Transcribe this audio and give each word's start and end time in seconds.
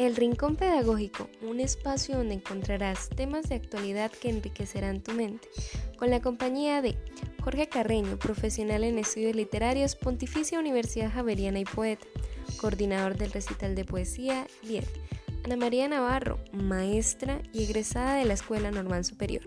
El 0.00 0.16
Rincón 0.16 0.56
Pedagógico, 0.56 1.28
un 1.42 1.60
espacio 1.60 2.16
donde 2.16 2.32
encontrarás 2.32 3.10
temas 3.10 3.50
de 3.50 3.56
actualidad 3.56 4.10
que 4.10 4.30
enriquecerán 4.30 5.02
tu 5.02 5.12
mente, 5.12 5.46
con 5.98 6.08
la 6.08 6.22
compañía 6.22 6.80
de 6.80 6.96
Jorge 7.42 7.68
Carreño, 7.68 8.18
profesional 8.18 8.84
en 8.84 8.98
estudios 8.98 9.36
literarios, 9.36 9.96
Pontificia 9.96 10.58
Universidad 10.58 11.12
Javeriana 11.12 11.60
y 11.60 11.66
poeta, 11.66 12.06
coordinador 12.58 13.18
del 13.18 13.30
recital 13.30 13.74
de 13.74 13.84
poesía 13.84 14.46
10, 14.62 14.86
Ana 15.44 15.56
María 15.56 15.86
Navarro, 15.86 16.38
maestra 16.50 17.42
y 17.52 17.64
egresada 17.64 18.14
de 18.14 18.24
la 18.24 18.32
Escuela 18.32 18.70
Normal 18.70 19.04
Superior. 19.04 19.44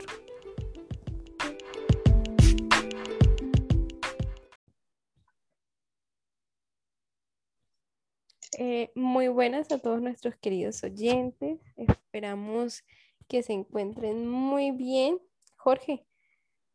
Eh, 8.60 8.92
muy 8.96 9.28
buenas 9.28 9.72
a 9.72 9.80
todos 9.80 10.02
nuestros 10.02 10.36
queridos 10.36 10.84
oyentes. 10.84 11.60
Esperamos 11.76 12.84
que 13.28 13.44
se 13.44 13.54
encuentren 13.54 14.28
muy 14.28 14.72
bien. 14.72 15.20
Jorge, 15.56 16.06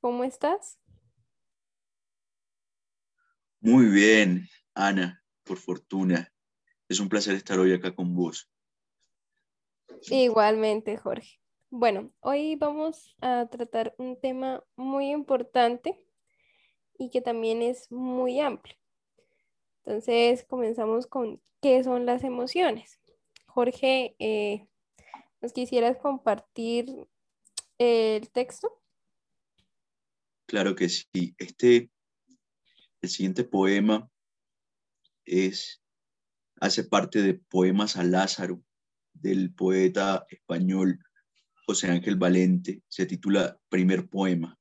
¿cómo 0.00 0.24
estás? 0.24 0.78
Muy 3.60 3.86
bien, 3.86 4.48
Ana, 4.74 5.22
por 5.44 5.58
fortuna. 5.58 6.32
Es 6.88 7.00
un 7.00 7.08
placer 7.08 7.34
estar 7.34 7.58
hoy 7.58 7.72
acá 7.72 7.94
con 7.94 8.14
vos. 8.14 8.50
Igualmente, 10.10 10.96
Jorge. 10.96 11.40
Bueno, 11.70 12.10
hoy 12.20 12.56
vamos 12.56 13.14
a 13.20 13.46
tratar 13.50 13.94
un 13.98 14.18
tema 14.18 14.64
muy 14.74 15.10
importante 15.10 16.02
y 16.98 17.10
que 17.10 17.20
también 17.20 17.60
es 17.60 17.92
muy 17.92 18.40
amplio. 18.40 18.77
Entonces, 19.88 20.44
comenzamos 20.44 21.06
con 21.06 21.40
qué 21.62 21.82
son 21.82 22.04
las 22.04 22.22
emociones. 22.22 23.00
Jorge, 23.46 24.14
eh, 24.18 24.68
¿nos 25.40 25.54
quisieras 25.54 25.96
compartir 25.96 27.08
el 27.78 28.28
texto? 28.28 28.82
Claro 30.44 30.74
que 30.74 30.90
sí. 30.90 31.34
Este, 31.38 31.90
el 33.00 33.08
siguiente 33.08 33.44
poema 33.44 34.10
es, 35.24 35.82
hace 36.60 36.84
parte 36.84 37.22
de 37.22 37.32
Poemas 37.32 37.96
a 37.96 38.04
Lázaro 38.04 38.62
del 39.14 39.54
poeta 39.54 40.26
español 40.28 41.02
José 41.66 41.90
Ángel 41.90 42.16
Valente. 42.16 42.82
Se 42.88 43.06
titula 43.06 43.58
Primer 43.70 44.06
Poema. 44.06 44.58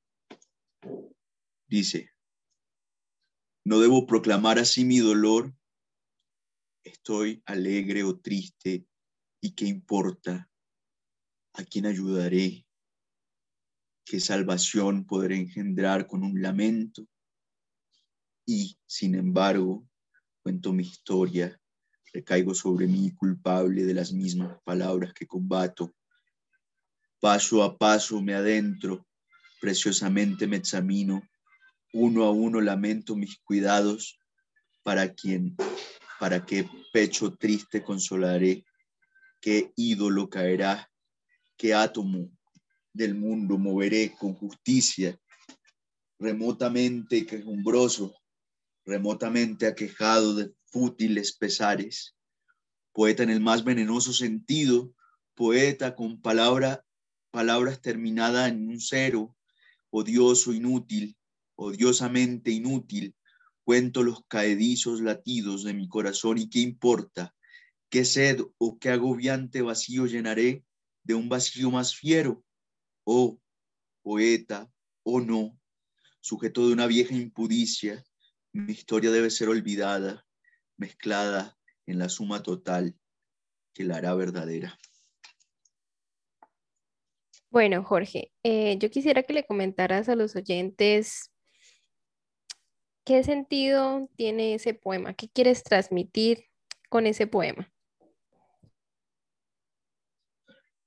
Dice, 1.67 2.12
no 3.68 3.82
debo 3.82 4.08
proclamar 4.08 4.60
así 4.60 4.86
mi 4.86 5.00
dolor. 5.00 5.54
Estoy 6.86 7.44
alegre 7.46 8.02
o 8.06 8.18
triste. 8.18 8.88
¿Y 9.42 9.52
qué 9.52 9.66
importa? 9.66 10.50
¿A 11.52 11.66
quién 11.66 11.86
ayudaré? 11.86 12.66
¿Qué 14.06 14.22
salvación 14.22 15.06
podré 15.06 15.36
engendrar 15.36 16.08
con 16.08 16.24
un 16.24 16.42
lamento? 16.42 17.06
Y, 18.46 18.80
sin 18.86 19.16
embargo, 19.16 19.86
cuento 20.42 20.72
mi 20.72 20.84
historia, 20.84 21.59
recaigo 22.14 22.54
sobre 22.54 22.88
mí 22.88 23.12
culpable 23.16 23.84
de 23.84 23.94
las 23.94 24.14
mismas 24.14 24.58
palabras 24.64 25.14
que 25.14 25.28
combato. 25.28 25.94
Paso 27.20 27.64
a 27.64 27.78
paso 27.78 28.22
me 28.22 28.34
adentro, 28.34 29.06
preciosamente 29.59 30.48
me 30.48 30.56
examino 30.56 31.22
uno 31.94 32.24
a 32.24 32.32
uno 32.32 32.62
lamento 32.62 33.16
mis 33.16 33.38
cuidados, 33.40 34.20
para 34.84 35.14
quien, 35.14 35.56
para 36.20 36.46
qué 36.46 36.70
pecho 36.94 37.36
triste 37.36 37.84
consolaré, 37.84 38.64
qué 39.42 39.72
ídolo 39.76 40.30
caerá, 40.30 40.90
qué 41.58 41.74
átomo 41.74 42.30
del 42.94 43.16
mundo 43.16 43.58
moveré 43.58 44.14
con 44.18 44.34
justicia, 44.34 45.20
remotamente 46.20 47.26
quejumbroso, 47.26 48.16
remotamente 48.86 49.68
aquejado 49.68 50.36
de 50.36 50.52
fútiles 50.66 51.36
pesares, 51.36 52.16
poeta 52.94 53.24
en 53.24 53.30
el 53.30 53.42
más 53.42 53.64
venenoso 53.64 54.14
sentido, 54.14 54.94
poeta 55.36 55.96
con 55.96 56.22
palabra, 56.22 56.84
palabras 57.30 57.81
terminadas 57.81 58.50
en 58.50 58.68
un 58.68 58.80
cero, 58.80 59.36
odioso, 59.90 60.53
inútil, 60.53 61.16
odiosamente 61.57 62.51
inútil, 62.51 63.16
cuento 63.63 64.03
los 64.03 64.23
caedizos 64.28 65.01
latidos 65.01 65.63
de 65.63 65.73
mi 65.73 65.90
corazón 65.90 66.38
y 66.38 66.50
qué 66.50 66.59
importa, 66.59 67.35
qué 67.90 68.06
sed 68.06 68.40
o 68.57 68.79
qué 68.79 68.91
agobiante 68.91 69.62
vacío 69.62 70.06
llenaré 70.06 70.63
de 71.03 71.16
un 71.16 71.28
vacío 71.28 71.69
más 71.72 71.96
fiero, 71.96 72.44
oh 73.03 73.40
poeta, 74.01 74.72
o 75.03 75.16
oh 75.16 75.22
no, 75.22 75.59
sujeto 76.22 76.67
de 76.67 76.73
una 76.73 76.88
vieja 76.88 77.13
impudicia, 77.13 78.03
mi 78.53 78.72
historia 78.72 79.12
debe 79.12 79.29
ser 79.29 79.50
olvidada, 79.50 80.25
mezclada 80.78 81.57
en 81.85 82.00
la 82.00 82.09
suma 82.09 82.44
total 82.44 82.96
que 83.73 83.84
la 83.84 83.97
hará 83.97 84.13
verdadera. 84.16 84.78
Bueno, 87.50 87.84
Jorge, 87.84 88.31
eh, 88.44 88.78
yo 88.78 88.90
quisiera 88.90 89.23
que 89.23 89.34
le 89.34 89.46
comentaras 89.46 90.09
a 90.09 90.16
los 90.16 90.35
oyentes 90.35 91.31
¿Qué 93.07 93.23
sentido 93.23 94.09
tiene 94.18 94.56
ese 94.56 94.73
poema? 94.73 95.13
¿Qué 95.13 95.29
quieres 95.29 95.63
transmitir 95.63 96.44
con 96.90 97.07
ese 97.07 97.25
poema? 97.25 97.72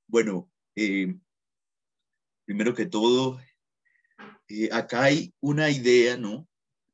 Bueno, 0.07 0.53
eh, 0.77 1.15
primero 2.45 2.75
que 2.75 2.85
todo, 2.85 3.41
eh, 4.49 4.69
acá 4.71 5.05
hay 5.05 5.33
una 5.41 5.71
idea, 5.71 6.19
¿no? 6.19 6.47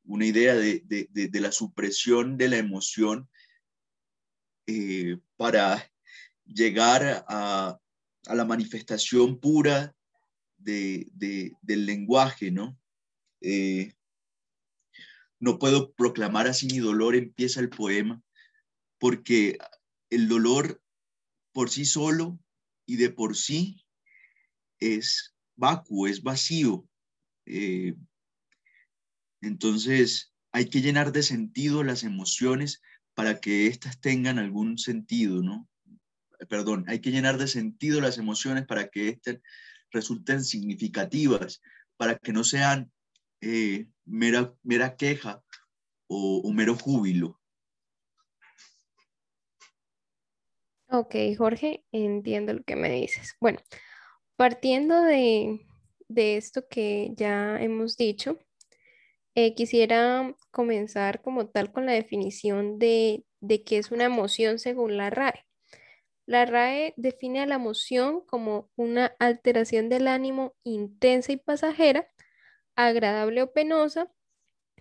Una 0.05 0.25
idea 0.25 0.55
de, 0.55 1.29
la 1.33 1.51
supresión 1.51 2.37
de 2.37 2.47
la 2.47 2.57
emoción 2.59 3.29
eh, 4.65 5.17
para 5.35 5.91
llegar 6.45 7.25
a, 7.27 7.77
la 8.33 8.45
manifestación 8.45 9.41
pura 9.41 9.93
del 10.55 11.51
lenguaje, 11.65 12.49
¿no? 12.49 12.79
No 15.39 15.59
puedo 15.59 15.93
proclamar 15.93 16.47
así 16.47 16.67
mi 16.67 16.79
dolor, 16.79 17.15
empieza 17.15 17.59
el 17.59 17.69
poema, 17.69 18.21
porque 18.97 19.57
el 20.09 20.27
dolor 20.27 20.81
por 21.53 21.69
sí 21.69 21.85
solo 21.85 22.39
y 22.85 22.95
de 22.95 23.09
por 23.09 23.35
sí 23.35 23.85
es 24.79 25.35
vacuo, 25.55 26.07
es 26.07 26.21
vacío. 26.23 26.87
Eh, 27.45 27.95
entonces 29.41 30.33
hay 30.51 30.69
que 30.69 30.81
llenar 30.81 31.11
de 31.11 31.23
sentido 31.23 31.83
las 31.83 32.03
emociones 32.03 32.81
para 33.13 33.39
que 33.39 33.67
éstas 33.67 33.99
tengan 33.99 34.39
algún 34.39 34.77
sentido, 34.77 35.41
¿no? 35.41 35.67
Perdón, 36.49 36.85
hay 36.87 36.99
que 36.99 37.11
llenar 37.11 37.37
de 37.37 37.47
sentido 37.47 37.99
las 37.99 38.17
emociones 38.17 38.65
para 38.65 38.89
que 38.89 39.09
éstas 39.09 39.39
resulten 39.91 40.43
significativas, 40.43 41.61
para 41.97 42.17
que 42.17 42.31
no 42.31 42.43
sean 42.43 42.91
eh, 43.41 43.87
mera, 44.05 44.53
mera 44.63 44.95
queja 44.95 45.43
o, 46.07 46.51
mero 46.53 46.75
júbilo. 46.75 47.39
Ok, 50.89 51.15
Jorge, 51.37 51.83
entiendo 51.91 52.53
lo 52.53 52.63
que 52.63 52.75
me 52.75 52.89
dices. 52.89 53.35
Bueno, 53.41 53.59
partiendo 54.37 55.01
de, 55.01 55.59
esto 56.09 56.67
que 56.69 57.11
ya 57.15 57.61
hemos 57.61 57.97
dicho, 57.97 58.39
eh, 59.35 59.53
quisiera 59.53 60.33
comenzar 60.51 61.21
como 61.21 61.47
tal 61.47 61.71
con 61.71 61.85
la 61.85 61.91
definición 61.91 62.79
de, 62.79 63.25
de 63.41 63.63
qué 63.63 63.77
es 63.77 63.91
una 63.91 64.05
emoción 64.05 64.59
según 64.59 64.97
la 64.97 65.09
RAE. 65.09 65.45
La 66.25 66.45
RAE 66.45 66.93
define 66.97 67.41
a 67.41 67.45
la 67.45 67.55
emoción 67.55 68.21
como 68.25 68.69
una 68.75 69.15
alteración 69.19 69.89
del 69.89 70.07
ánimo 70.07 70.55
intensa 70.63 71.33
y 71.33 71.37
pasajera 71.37 72.07
agradable 72.77 73.41
o 73.41 73.51
penosa, 73.51 74.09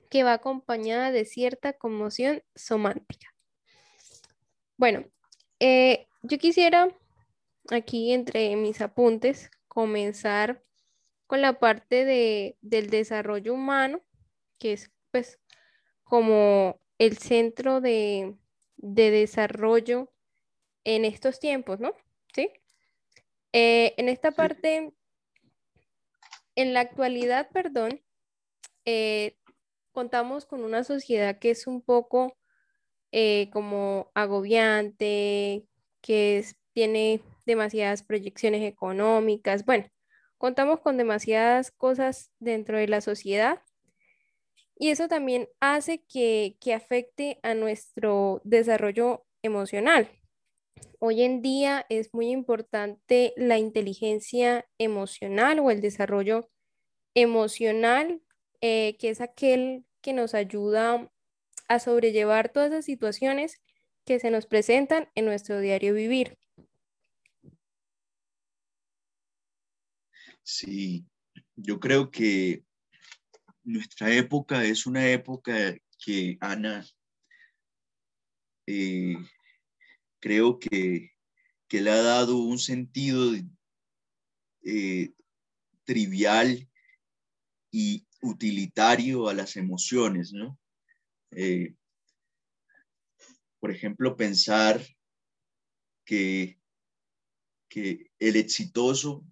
que 0.09 0.23
va 0.23 0.35
acompañada 0.35 1.11
de 1.11 1.25
cierta 1.25 1.73
conmoción 1.73 2.45
somántica. 2.55 3.35
Bueno, 4.77 5.05
eh, 5.59 6.07
yo 6.23 6.39
quisiera 6.39 6.89
aquí 7.71 8.13
entre 8.13 8.55
mis 8.55 8.81
apuntes 8.81 9.51
comenzar 9.67 10.63
con 11.27 11.43
la 11.43 11.59
parte 11.59 12.05
de, 12.05 12.57
del 12.61 12.89
desarrollo 12.91 13.55
humano, 13.55 14.01
que 14.59 14.75
es 14.75 14.93
pues 15.11 15.41
como 16.05 16.81
el 16.99 17.19
centro 17.19 17.81
de, 17.81 18.37
desarrollo 18.77 20.13
en 20.85 21.05
estos 21.05 21.41
tiempos, 21.41 21.81
¿no? 21.81 21.93
¿Sí? 22.35 22.51
Eh, 23.53 23.95
en 23.97 24.09
esta 24.09 24.31
parte 24.31 24.93
en 26.57 26.75
la 26.75 26.81
actualidad, 26.81 27.49
perdón, 27.53 28.03
eh, 28.85 29.37
contamos 29.93 30.47
con 30.47 30.65
una 30.65 30.85
sociedad 30.85 31.39
que 31.39 31.51
es 31.51 31.67
un 31.67 31.83
poco 31.83 32.37
eh, 33.13 33.51
como 33.53 34.11
agobiante, 34.15 35.67
que 36.01 36.45
tiene 36.73 37.23
demasiadas 37.47 38.03
proyecciones 38.03 38.63
económicas. 38.63 39.65
Bueno, 39.65 39.87
contamos 40.39 40.81
con 40.81 40.97
demasiadas 40.97 41.71
cosas 41.71 42.33
dentro 42.41 42.79
de 42.79 42.89
la 42.89 43.01
sociedad 43.01 43.63
y 44.79 44.91
eso 44.91 45.09
también 45.09 45.49
hace 45.61 46.05
que, 46.05 46.57
que 46.61 46.75
afecte 46.75 47.39
a 47.43 47.55
nuestro 47.55 48.43
desarrollo 48.45 49.27
emocional. 49.43 50.11
Hoy 50.99 51.23
en 51.23 51.43
día 51.43 51.87
es 51.89 52.13
muy 52.15 52.31
importante 52.31 53.33
la 53.37 53.59
inteligencia 53.59 54.67
emocional 54.79 55.59
o 55.59 55.71
el 55.71 55.81
desarrollo 55.81 56.51
emocional, 57.15 58.23
eh, 58.61 58.97
que 58.99 59.11
es 59.11 59.21
aquel 59.21 59.85
que 60.01 60.13
nos 60.13 60.35
ayuda 60.35 61.11
a 61.69 61.79
sobrellevar 61.79 62.51
todas 62.51 62.71
las 62.71 62.85
situaciones 62.85 63.61
que 64.05 64.21
se 64.21 64.31
nos 64.31 64.47
presentan 64.47 65.11
en 65.15 65.25
nuestro 65.25 65.61
diario 65.61 65.95
vivir. 65.95 66.39
Sí, 70.43 71.05
yo 71.57 71.81
creo 71.81 72.11
que 72.11 72.63
nuestra 73.65 74.13
época 74.15 74.65
es 74.65 74.87
una 74.87 75.09
época 75.11 75.77
que, 75.99 76.39
Ana, 76.41 76.87
eh, 78.67 79.17
creo 80.27 80.59
que, 80.59 81.13
le 81.71 81.91
ha 81.91 82.03
dado 82.03 82.39
un 82.39 82.59
sentido 82.59 83.33
eh, 84.65 85.13
trivial 85.85 86.69
y 87.71 88.05
utilitario 88.23 89.29
a 89.29 89.35
las 89.35 89.55
emociones, 89.55 90.33
¿no? 90.33 90.59
Eh, 91.31 91.77
por 93.61 93.71
ejemplo, 93.71 94.17
pensar 94.17 94.85
que, 96.05 96.59
que 97.69 98.11
el 98.19 98.35
exitoso 98.35 99.25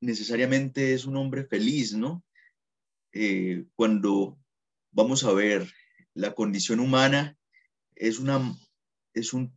necesariamente 0.00 0.94
es 0.94 1.04
un 1.04 1.18
hombre 1.18 1.44
feliz, 1.44 1.92
¿no? 1.92 2.24
Eh, 3.12 3.66
cuando 3.76 4.38
vamos 4.92 5.24
a 5.24 5.32
ver 5.32 5.70
la 6.14 6.34
condición 6.34 6.80
humana, 6.80 7.36
es, 7.94 8.18
una, 8.18 8.58
es, 9.12 9.34
un, 9.34 9.52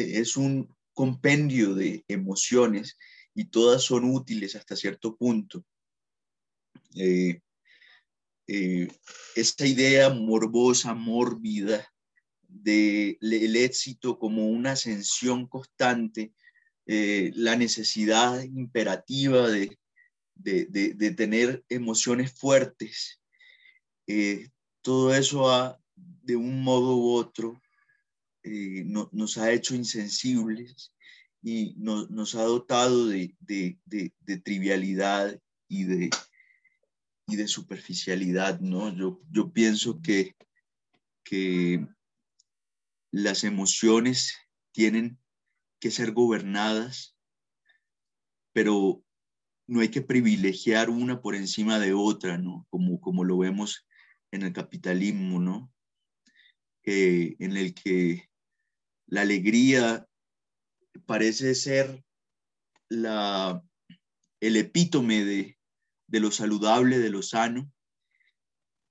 es 0.00 0.36
un 0.36 0.74
compendio 0.92 1.74
de 1.74 2.04
emociones 2.08 2.96
y 3.34 3.46
todas 3.46 3.82
son 3.82 4.04
útiles 4.04 4.56
hasta 4.56 4.76
cierto 4.76 5.16
punto. 5.16 5.64
Eh, 6.94 7.40
eh, 8.46 8.88
esa 9.34 9.66
idea 9.66 10.08
morbosa, 10.10 10.94
mórbida, 10.94 11.86
del 12.48 13.18
de 13.20 13.64
éxito 13.64 14.18
como 14.18 14.48
una 14.48 14.72
ascensión 14.72 15.46
constante, 15.46 16.32
eh, 16.86 17.30
la 17.34 17.56
necesidad 17.56 18.42
imperativa 18.42 19.48
de, 19.48 19.78
de, 20.34 21.10
tener 21.16 21.62
emociones 21.68 22.32
fuertes. 22.32 23.20
Eh, 24.06 24.48
todo 24.80 25.14
eso 25.14 25.50
ha, 25.50 25.78
de 25.96 26.36
un 26.36 26.62
modo 26.62 26.96
u 26.96 27.12
otro, 27.12 27.60
eh, 28.42 28.84
nos 28.84 29.38
ha 29.38 29.52
hecho 29.52 29.74
insensibles 29.74 30.94
y 31.42 31.74
nos 31.78 32.34
ha 32.34 32.42
dotado 32.42 33.06
de, 33.06 33.34
trivialidad 34.44 35.40
y 35.68 35.84
de, 35.84 36.10
y 37.26 37.36
de 37.36 37.48
superficialidad, 37.48 38.60
¿no? 38.60 38.94
Yo, 38.94 39.20
yo 39.30 39.52
pienso 39.52 40.00
que, 40.02 40.34
que 41.24 41.86
las 43.10 43.44
emociones 43.44 44.34
tienen 44.72 45.18
que 45.80 45.90
ser 45.90 46.12
gobernadas, 46.12 47.16
pero 48.52 49.02
no 49.66 49.80
hay 49.80 49.88
que 49.88 50.02
privilegiar 50.02 50.90
una 50.90 51.20
por 51.20 51.34
encima 51.34 51.78
de 51.78 51.92
otra, 51.92 52.38
¿no? 52.38 52.66
Como, 52.70 53.00
como 53.00 53.24
lo 53.24 53.38
vemos 53.38 53.86
en 54.32 54.42
el 54.42 54.52
capitalismo, 54.52 55.38
¿no? 55.40 55.72
en 56.90 57.56
el 57.56 57.74
que 57.74 58.27
la 59.08 59.22
alegría 59.22 60.06
parece 61.06 61.54
ser 61.54 62.04
la, 62.88 63.62
el 64.40 64.56
epítome 64.56 65.24
de, 65.24 65.58
de 66.06 66.20
lo 66.20 66.30
saludable, 66.30 66.98
de 66.98 67.10
lo 67.10 67.22
sano, 67.22 67.70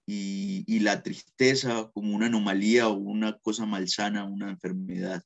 y, 0.10 0.64
y, 0.68 0.80
la 0.80 1.04
tristeza 1.04 1.92
como 1.94 2.16
una 2.16 2.28
anomalía 2.28 2.88
o 2.88 2.94
una 2.94 3.38
cosa 3.40 3.66
malsana, 3.66 4.24
una 4.24 4.50
enfermedad. 4.50 5.22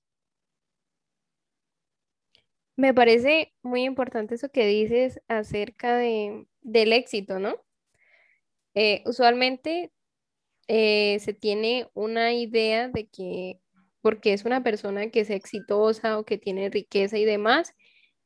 Me 2.75 2.91
parece 2.91 3.53
muy 3.61 3.83
importante 3.83 4.35
eso 4.35 4.49
que 4.49 4.65
dices 4.65 5.21
acerca 5.27 5.95
de, 5.97 6.47
del 6.61 6.93
éxito, 6.93 7.37
¿no? 7.37 7.63
Eh, 8.73 9.03
usualmente 9.05 9.91
eh, 10.67 11.19
se 11.19 11.33
tiene 11.33 11.89
una 11.93 12.33
idea 12.33 12.87
de 12.87 13.07
que 13.07 13.59
porque 14.01 14.33
es 14.33 14.45
una 14.45 14.63
persona 14.63 15.09
que 15.09 15.21
es 15.21 15.29
exitosa 15.29 16.17
o 16.17 16.25
que 16.25 16.37
tiene 16.37 16.69
riqueza 16.69 17.17
y 17.17 17.25
demás, 17.25 17.73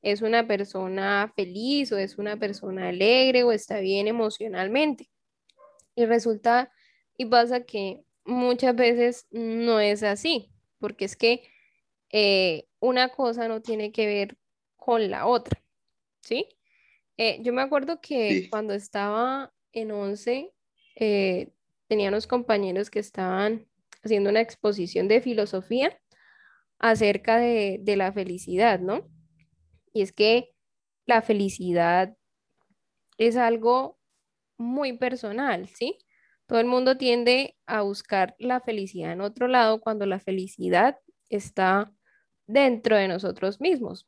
es 0.02 0.22
una 0.22 0.48
persona 0.48 1.32
feliz 1.36 1.92
o 1.92 1.98
es 1.98 2.18
una 2.18 2.38
persona 2.38 2.90
alegre 2.90 3.44
o 3.44 3.52
está 3.52 3.80
bien 3.80 4.08
emocionalmente. 4.08 5.10
Y 5.96 6.06
resulta 6.06 6.72
y 7.18 7.26
pasa 7.26 7.64
que 7.64 8.04
muchas 8.24 8.76
veces 8.76 9.28
no 9.32 9.80
es 9.80 10.04
así, 10.04 10.52
porque 10.80 11.06
es 11.06 11.16
que 11.16 11.44
eh, 12.12 12.68
una 12.80 13.10
cosa 13.10 13.48
no 13.48 13.62
tiene 13.62 13.92
que 13.92 14.06
ver 14.06 14.38
con 14.76 15.10
la 15.10 15.26
otra, 15.26 15.62
¿sí? 16.22 16.50
Eh, 17.18 17.40
yo 17.42 17.54
me 17.54 17.62
acuerdo 17.62 18.02
que 18.02 18.48
cuando 18.50 18.74
estaba 18.74 19.54
en 19.72 19.92
11, 19.92 20.52
eh, 20.96 21.50
tenía 21.88 22.10
unos 22.10 22.28
compañeros 22.28 22.90
que 22.90 23.00
estaban 23.00 23.68
haciendo 24.06 24.30
una 24.30 24.42
exposición 24.42 25.08
de 25.08 25.22
filosofía 25.22 26.00
acerca 26.80 27.38
de, 27.38 27.80
de 27.82 27.96
la 27.96 28.12
felicidad, 28.12 28.80
¿no? 28.80 29.10
Y 29.94 30.02
es 30.02 30.12
que 30.12 30.52
la 31.06 31.22
felicidad 31.22 32.16
es 33.18 33.38
algo 33.38 33.98
muy 34.58 34.98
personal, 34.98 35.68
¿sí? 35.68 35.98
Todo 36.48 36.60
el 36.60 36.68
mundo 36.68 36.98
tiende 36.98 37.58
a 37.66 37.82
buscar 37.82 38.36
la 38.40 38.62
felicidad 38.62 39.12
en 39.12 39.22
otro 39.22 39.48
lado 39.48 39.80
cuando 39.82 40.06
la 40.06 40.20
felicidad 40.20 40.98
está 41.30 41.92
dentro 42.46 42.96
de 42.98 43.08
nosotros 43.08 43.60
mismos. 43.60 44.08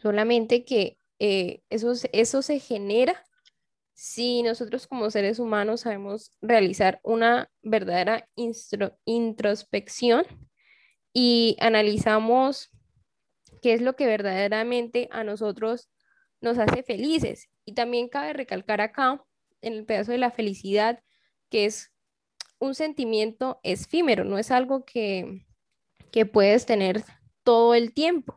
Solamente 0.00 0.64
que 0.64 0.98
eh, 1.18 1.62
eso, 1.70 1.92
eso 2.12 2.42
se 2.42 2.60
genera 2.60 3.24
si 3.96 4.42
nosotros 4.42 4.86
como 4.86 5.10
seres 5.10 5.38
humanos 5.38 5.80
sabemos 5.80 6.30
realizar 6.42 7.00
una 7.02 7.50
verdadera 7.62 8.28
introspección 9.06 10.26
y 11.14 11.56
analizamos 11.60 12.70
qué 13.62 13.72
es 13.72 13.80
lo 13.80 13.96
que 13.96 14.04
verdaderamente 14.04 15.08
a 15.12 15.24
nosotros 15.24 15.88
nos 16.42 16.58
hace 16.58 16.82
felices. 16.82 17.48
Y 17.64 17.72
también 17.72 18.10
cabe 18.10 18.34
recalcar 18.34 18.82
acá, 18.82 19.24
en 19.62 19.72
el 19.72 19.86
pedazo 19.86 20.12
de 20.12 20.18
la 20.18 20.30
felicidad, 20.30 21.02
que 21.48 21.64
es 21.64 21.90
un 22.58 22.74
sentimiento 22.74 23.60
efímero, 23.62 24.24
no 24.24 24.36
es 24.36 24.50
algo 24.50 24.84
que, 24.84 25.46
que 26.12 26.26
puedes 26.26 26.66
tener 26.66 27.02
todo 27.44 27.74
el 27.74 27.94
tiempo. 27.94 28.36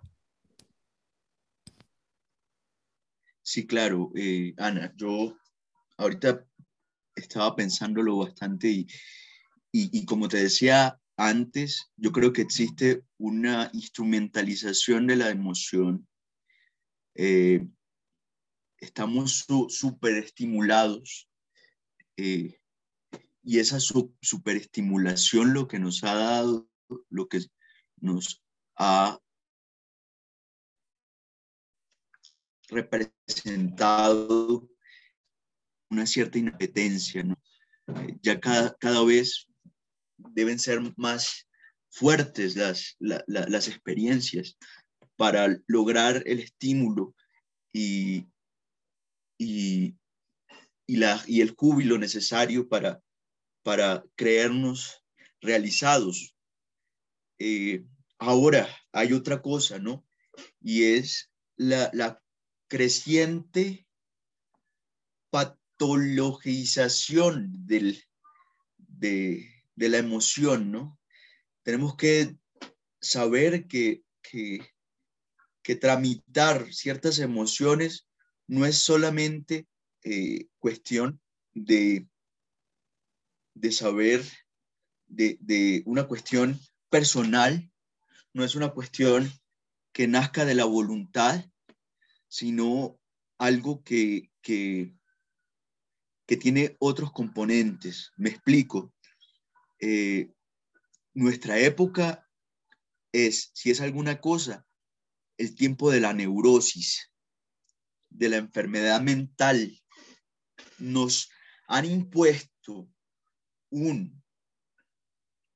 Sí, 3.41 3.67
claro, 3.67 4.11
eh, 4.15 4.53
Ana, 4.57 4.93
yo 4.95 5.35
ahorita 5.99 6.45
estaba 7.15 7.55
pensándolo 7.55 8.17
bastante 8.17 8.69
y, 8.69 8.87
y, 9.71 10.05
como 10.05 10.27
te 10.27 10.37
decía 10.37 10.99
antes, 11.17 11.91
yo 11.97 12.11
creo 12.11 12.33
que 12.33 12.41
existe 12.41 13.03
una 13.17 13.69
instrumentalización 13.73 15.05
de 15.05 15.15
la 15.17 15.29
emoción. 15.29 16.07
Eh, 17.15 17.67
estamos 18.77 19.45
súper 19.67 20.15
estimulados 20.15 21.29
eh, 22.15 22.57
y 23.43 23.59
esa 23.59 23.79
superestimulación 23.79 25.53
lo 25.53 25.67
que 25.67 25.79
nos 25.79 26.03
ha 26.05 26.15
dado, 26.15 26.69
lo 27.09 27.27
que 27.27 27.41
nos 27.97 28.41
ha 28.77 29.19
representado 32.69 34.69
una 35.89 36.05
cierta 36.05 36.37
inapetencia. 36.37 37.21
Eh, 37.21 38.17
ya 38.21 38.39
cada, 38.39 38.75
cada 38.77 39.03
vez 39.03 39.47
deben 40.17 40.59
ser 40.59 40.79
más 40.97 41.47
fuertes 41.89 42.55
las, 42.55 42.95
las 42.99 43.67
experiencias 43.67 44.57
para 45.15 45.59
lograr 45.67 46.23
el 46.25 46.39
estímulo 46.39 47.15
y, 47.73 48.25
y, 49.37 49.95
y, 50.85 50.95
la, 50.97 51.21
y 51.27 51.41
el 51.41 51.55
júbilo 51.55 51.97
necesario 51.97 52.67
para, 52.67 53.01
para 53.63 54.03
creernos 54.15 55.03
realizados. 55.41 56.35
Eh, 57.39 57.85
ahora, 58.17 58.67
hay 58.91 59.13
otra 59.13 59.41
cosa, 59.41 59.79
¿no? 59.79 60.05
Y 60.61 60.83
es 60.83 61.31
la, 61.57 61.89
la 61.93 62.21
creciente 62.67 63.87
de, 68.75 69.49
la 69.75 69.97
emoción, 69.97 70.71
¿no? 70.71 70.99
Tenemos 71.63 71.95
que 71.95 72.37
saber 73.01 73.67
que, 73.67 74.03
tramitar 75.79 76.73
ciertas 76.73 77.19
emociones 77.19 78.07
no 78.47 78.65
es 78.65 78.79
solamente 78.79 79.67
eh, 80.03 80.47
cuestión 80.57 81.21
de, 81.53 82.07
saber, 83.71 84.23
de, 85.07 85.83
una 85.85 86.07
cuestión 86.07 86.59
personal, 86.89 87.71
no 88.33 88.43
es 88.43 88.55
una 88.55 88.69
cuestión 88.69 89.31
que 89.93 90.07
nazca 90.07 90.43
de 90.45 90.55
la 90.55 90.65
voluntad, 90.65 91.45
sino 92.27 92.99
algo 93.37 93.83
que, 93.83 94.31
que 96.29 96.37
tiene 96.37 96.77
otros 96.77 97.11
componentes. 97.11 98.11
Me 98.15 98.29
explico. 98.29 98.93
Eh, 99.79 100.31
nuestra 101.15 101.57
época 101.57 102.29
es, 103.11 103.49
si 103.55 103.71
es 103.71 103.81
alguna 103.81 104.21
cosa, 104.21 104.63
el 105.37 105.55
tiempo 105.55 105.89
de 105.89 106.01
la 106.01 106.13
neurosis, 106.13 107.11
de 108.09 108.29
la 108.29 108.37
enfermedad 108.37 109.01
mental. 109.01 109.75
Nos 110.77 111.31
han 111.67 111.85
impuesto 111.85 112.87
un, 113.71 114.23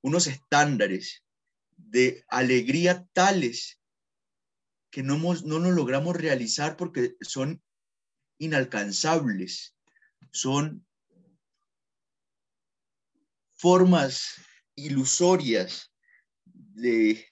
unos 0.02 0.26
estándares 0.26 1.24
de 1.78 2.26
alegría 2.30 3.08
tales 3.14 3.80
que 4.90 5.04
no, 5.04 5.20
no 5.20 5.60
nos 5.60 5.76
logramos 5.76 6.16
realizar 6.16 6.78
porque 6.78 7.16
son 7.22 7.62
inalcanzables, 8.40 9.76
son 10.34 10.86
formas 13.54 14.42
ilusorias 14.76 15.94
de, 16.44 17.26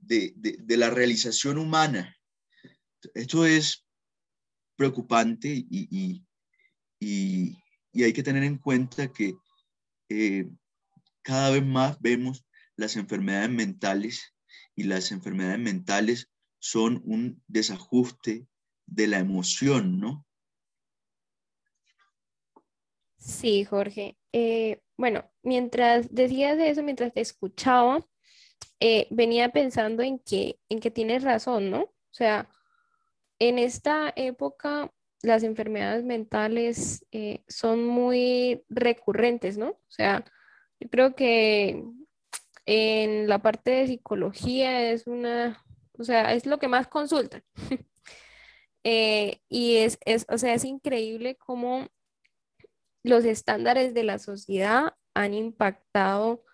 de, 0.00 0.76
la 0.76 0.90
realización 0.90 1.58
humana. 1.58 2.16
Esto 3.14 3.44
es 3.44 3.84
preocupante 4.76 5.48
y, 5.48 6.24
y, 7.00 7.56
hay 8.02 8.12
que 8.12 8.22
tener 8.22 8.44
en 8.44 8.58
cuenta 8.58 9.12
que 9.12 9.34
eh, 10.08 10.48
cada 11.22 11.50
vez 11.50 11.66
más 11.66 12.00
vemos 12.00 12.44
las 12.76 12.94
enfermedades 12.94 13.50
mentales 13.50 14.34
y 14.76 14.84
las 14.84 15.10
enfermedades 15.10 15.58
mentales 15.58 16.30
son 16.60 17.02
un 17.04 17.42
desajuste 17.48 18.46
de 18.86 19.06
la 19.08 19.18
emoción, 19.18 19.98
¿no? 19.98 20.27
Sí, 23.18 23.64
Jorge. 23.64 24.16
Eh, 24.32 24.80
bueno, 24.96 25.24
mientras 25.42 26.14
decías 26.14 26.58
eso, 26.58 26.82
mientras 26.82 27.12
te 27.12 27.20
escuchaba, 27.20 28.06
eh, 28.80 29.08
venía 29.10 29.50
pensando 29.50 30.02
en 30.02 30.18
que, 30.20 30.60
en 30.68 30.80
que 30.80 30.90
tienes 30.90 31.24
razón, 31.24 31.70
¿no? 31.70 31.82
O 31.82 32.12
sea, 32.12 32.48
en 33.38 33.58
esta 33.58 34.12
época 34.16 34.92
las 35.22 35.42
enfermedades 35.42 36.04
mentales 36.04 37.04
eh, 37.12 37.44
son 37.48 37.84
muy 37.86 38.64
recurrentes, 38.68 39.58
¿no? 39.58 39.70
O 39.70 39.90
sea, 39.90 40.24
yo 40.80 40.88
creo 40.90 41.14
que 41.16 41.84
en 42.66 43.28
la 43.28 43.40
parte 43.40 43.70
de 43.72 43.86
psicología 43.88 44.90
es 44.92 45.06
una, 45.06 45.64
o 45.98 46.04
sea, 46.04 46.34
es 46.34 46.46
lo 46.46 46.58
que 46.58 46.68
más 46.68 46.88
consultan. 46.88 47.42
y 48.84 49.76
es, 49.76 49.98
es, 50.04 50.26
o 50.30 50.38
sea, 50.38 50.54
es 50.54 50.64
increíble 50.64 51.36
cómo 51.36 51.88
los 53.02 53.24
estándares 53.24 53.94
de 53.94 54.04
la 54.04 54.18
sociedad 54.18 54.94
han 55.14 55.34
impactado 55.34 56.44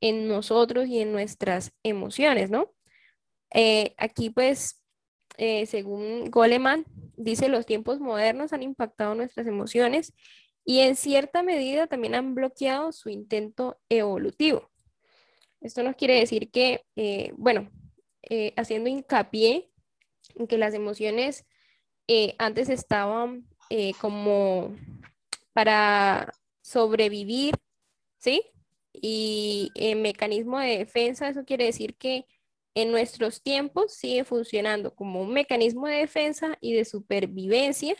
en 0.00 0.28
nosotros 0.28 0.86
y 0.86 1.00
en 1.00 1.12
nuestras 1.12 1.72
emociones, 1.82 2.50
¿no? 2.50 2.72
Eh, 3.52 3.94
aquí 3.96 4.30
pues, 4.30 4.82
eh, 5.38 5.66
según 5.66 6.30
Goleman, 6.30 6.84
dice 7.16 7.48
los 7.48 7.66
tiempos 7.66 8.00
modernos 8.00 8.52
han 8.52 8.62
impactado 8.62 9.14
nuestras 9.14 9.46
emociones 9.46 10.12
y 10.64 10.80
en 10.80 10.96
cierta 10.96 11.42
medida 11.42 11.86
también 11.86 12.14
han 12.14 12.34
bloqueado 12.34 12.92
su 12.92 13.08
intento 13.08 13.80
evolutivo. 13.88 14.70
Esto 15.60 15.82
nos 15.82 15.96
quiere 15.96 16.18
decir 16.18 16.50
que, 16.50 16.84
eh, 16.96 17.32
bueno, 17.36 17.70
haciendo 18.56 18.88
hincapié 18.88 19.70
en 20.34 20.46
que 20.46 20.58
las 20.58 20.74
emociones 20.74 21.46
antes 22.38 22.70
estaban 22.70 23.46
como 24.00 24.74
para 25.54 26.34
sobrevivir, 26.60 27.54
¿sí? 28.18 28.42
Y 28.92 29.70
en 29.74 30.02
mecanismo 30.02 30.58
de 30.58 30.78
defensa, 30.78 31.28
eso 31.28 31.44
quiere 31.44 31.64
decir 31.64 31.96
que 31.96 32.26
en 32.74 32.90
nuestros 32.90 33.42
tiempos 33.42 33.94
sigue 33.94 34.24
funcionando 34.24 34.94
como 34.94 35.22
un 35.22 35.32
mecanismo 35.32 35.86
de 35.86 35.96
defensa 35.96 36.58
y 36.60 36.74
de 36.74 36.84
supervivencia, 36.84 37.96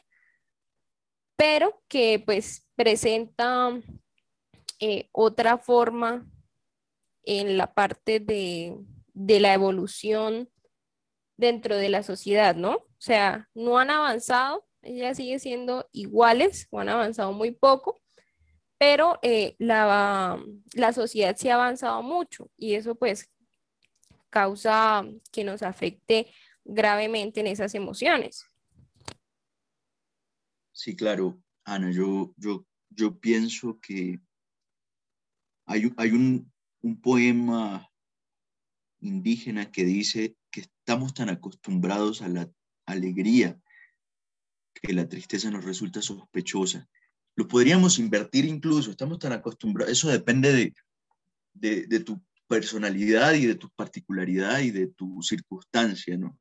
pero 1.37 1.83
que 1.89 2.23
pues 2.25 2.67
presenta 2.75 3.71
eh, 4.81 5.09
otra 5.13 5.59
forma 5.59 6.27
en 7.23 7.57
la 7.57 7.73
parte 7.73 8.21
de, 8.21 8.77
de 9.13 9.41
la 9.41 9.55
evolución 9.55 10.51
dentro 11.37 11.77
de 11.77 11.89
la 11.89 12.03
sociedad, 12.03 12.55
¿no? 12.57 12.75
O 12.75 12.97
sea, 12.99 13.49
no 13.55 13.79
han 13.79 13.91
avanzado, 13.91 14.67
ellas 14.85 15.17
siguen 15.17 15.41
siendo 15.41 15.89
iguales 15.93 16.69
o 16.71 16.81
han 16.81 16.89
avanzado 16.89 17.33
muy 17.33 17.51
poco, 17.51 18.01
pero 18.79 19.19
eh, 19.23 19.57
la, 19.59 20.43
la 20.75 20.93
sociedad 20.93 21.37
sí 21.39 21.49
ha 21.49 21.55
avanzado 21.55 22.03
mucho 22.03 22.51
y 22.57 22.75
eso 22.75 22.95
pues 22.95 23.31
causa 24.31 25.05
que 25.33 25.45
nos 25.45 25.63
afecte 25.63 26.27
gravemente 26.65 27.41
en 27.41 27.47
esas 27.47 27.75
emociones. 27.75 28.45
Sí, 30.73 30.97
claro, 30.97 31.41
Ana, 31.65 31.93
yo, 31.93 32.35
yo, 32.37 32.67
yo 32.91 33.19
pienso 33.19 33.79
que 33.81 34.19
hay, 35.67 35.93
hay 35.97 36.11
un, 36.11 36.53
un 36.83 37.01
poema 37.01 37.89
indígena 39.01 39.71
que 39.71 39.85
dice 39.85 40.37
que 40.51 40.63
estamos 40.63 41.15
tan 41.15 41.29
acostumbrados 41.29 42.23
a 42.23 42.29
la 42.29 42.51
alegría 42.87 43.61
que 44.85 44.93
la 44.93 45.09
tristeza 45.09 45.51
nos 45.51 45.65
resulta 45.65 46.03
sospechosa. 46.03 46.87
Lo 47.37 47.49
podríamos 47.49 47.99
invertir 47.99 48.45
incluso, 48.45 48.91
estamos 48.91 49.19
tan 49.19 49.33
acostumbrados, 49.33 49.93
eso 49.93 50.09
depende 50.09 50.75
de, 51.55 51.87
de, 51.87 52.01
tu 52.01 52.23
personalidad 52.47 53.33
y 53.35 53.47
de 53.47 53.55
tu 53.55 53.71
particularidad 53.71 54.61
y 54.61 54.71
de 54.71 54.89
tu 54.89 55.23
circunstancia, 55.23 56.17
¿no? 56.17 56.39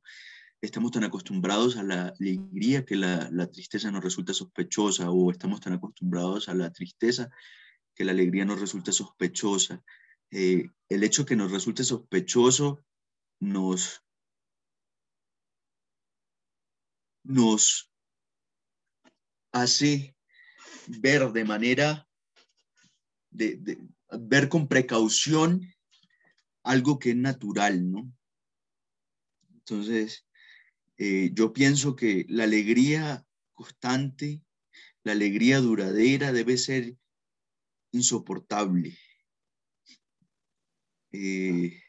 Estamos 0.61 0.91
tan 0.91 1.03
acostumbrados 1.03 1.77
a 1.77 1.83
la 1.83 2.13
alegría 2.19 2.85
que 2.85 2.95
la, 2.95 3.29
la 3.31 3.47
tristeza 3.47 3.91
nos 3.91 4.03
resulta 4.03 4.33
sospechosa 4.33 5.09
o 5.09 5.31
estamos 5.31 5.59
tan 5.59 5.73
acostumbrados 5.73 6.47
a 6.47 6.53
la 6.53 6.71
tristeza 6.71 7.29
que 7.95 8.05
la 8.05 8.11
alegría 8.11 8.45
nos 8.45 8.59
resulta 8.59 8.91
sospechosa. 8.91 9.83
Eh, 10.31 10.69
el 10.89 11.03
hecho 11.03 11.25
que 11.25 11.35
nos 11.35 11.51
resulte 11.51 11.83
sospechoso 11.83 12.83
nos, 13.39 14.03
nos 17.23 17.92
hace 19.53 20.15
ver 20.87 21.31
de 21.31 21.45
manera, 21.45 22.09
de, 23.29 23.77
ver 24.19 24.49
con 24.49 24.67
precaución 24.67 25.73
algo 26.63 26.99
que 26.99 27.11
es 27.11 27.15
natural, 27.15 27.89
¿no? 27.89 28.11
Entonces, 29.53 30.25
eh, 30.97 31.31
yo 31.33 31.53
pienso 31.53 31.95
que 31.95 32.25
la 32.27 32.43
alegría 32.43 33.25
constante, 33.53 34.41
la 35.03 35.13
alegría 35.13 35.59
duradera 35.59 36.31
debe 36.33 36.57
ser 36.57 36.95
insoportable. 37.91 38.97
Eh, 41.11 41.79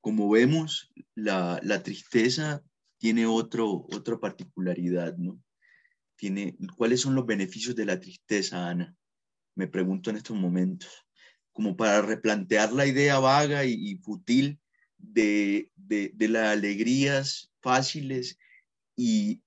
como 0.00 0.30
vemos, 0.30 0.92
la, 1.14 1.60
la, 1.62 1.82
tristeza 1.82 2.62
tiene 2.98 3.26
otro, 3.26 3.86
otra 3.90 4.18
particularidad, 4.18 5.16
¿no? 5.16 5.42
Cuáles 6.76 7.00
son 7.00 7.14
los 7.14 7.26
beneficios 7.26 7.74
de 7.74 7.86
la 7.86 7.98
tristeza, 7.98 8.68
Ana? 8.68 8.94
Me 9.54 9.66
pregunto 9.66 10.10
en 10.10 10.16
estos 10.16 10.36
momentos, 10.36 11.06
como 11.52 11.76
para 11.76 12.02
replantear 12.02 12.72
la 12.72 12.86
idea 12.86 13.18
vaga 13.18 13.64
y, 13.64 13.96
fútil 13.96 14.58
de, 14.96 15.70
de, 15.76 16.28
las 16.28 16.52
alegrías 16.52 17.50
fáciles 17.60 18.38
y, 18.96 19.42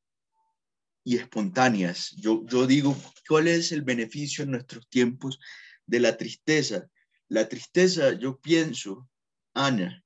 y 1.03 1.18
espontáneas. 1.18 2.12
Yo, 2.18 2.46
yo 2.48 2.68
digo, 2.68 2.98
¿cuál 3.27 3.48
es 3.48 3.72
el 3.72 3.84
beneficio 3.84 4.44
en 4.44 4.51
nuestros 4.51 4.88
tiempos 4.89 5.39
de 5.86 6.00
la 6.00 6.18
tristeza? 6.18 6.89
La 7.27 7.48
tristeza, 7.48 8.13
yo 8.13 8.39
pienso, 8.39 9.10
Ana, 9.53 10.03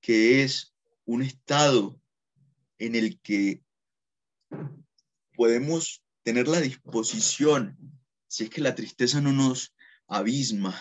que 0.00 0.42
es 0.42 0.74
un 1.04 1.22
estado 1.22 2.00
en 2.78 2.94
el 2.94 3.20
que 3.20 3.62
podemos 5.36 6.02
tener 6.22 6.48
la 6.48 6.60
disposición, 6.60 7.76
si 8.26 8.44
es 8.44 8.50
que 8.50 8.60
la 8.60 8.74
tristeza 8.74 9.20
no 9.20 9.32
nos 9.32 9.74
abisma, 10.06 10.74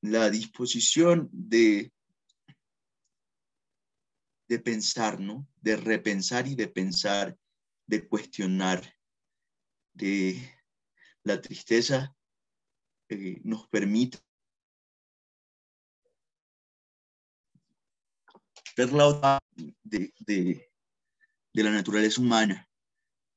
la 0.00 0.30
disposición 0.30 1.28
de, 1.32 1.92
de 4.48 4.58
pensar. 4.58 5.18
De 5.60 5.76
repensar 5.76 6.48
y 6.48 6.56
de 6.56 6.66
pensar, 6.66 7.36
de 7.86 8.08
cuestionar, 8.08 8.96
de 9.94 10.40
la 11.22 11.40
tristeza 11.40 12.16
eh, 13.08 13.40
nos 13.44 13.68
permite 13.68 14.18
ver 18.76 18.92
la 18.92 19.06
otra 19.06 19.38
de, 19.84 20.12
de, 20.18 20.70
la 21.52 21.70
naturaleza 21.70 22.20
humana. 22.20 22.68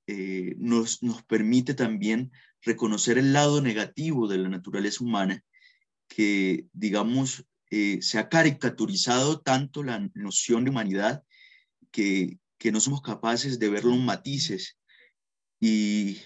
Eh, 0.08 0.56
nos, 0.58 1.02
nos 1.02 1.24
permite 1.24 1.74
también 1.74 2.32
reconocer 2.62 3.18
el 3.18 3.34
lado 3.34 3.62
negativo 3.62 4.28
de 4.28 4.38
la 4.38 4.50
naturaleza 4.50 5.04
humana, 5.04 5.44
que, 6.08 6.68
digamos, 6.74 7.46
eh, 7.72 8.02
se 8.02 8.20
ha 8.20 8.30
caricaturizado 8.30 9.42
tanto 9.42 9.84
la 9.84 10.08
noción 10.14 10.64
de 10.64 10.70
humanidad 10.70 11.24
que, 11.92 12.38
que 12.58 12.72
no 12.72 12.80
somos 12.80 13.02
capaces 13.02 13.60
de 13.60 13.70
ver 13.70 13.84
los 13.84 14.00
matices. 14.00 14.78
Y 15.60 16.20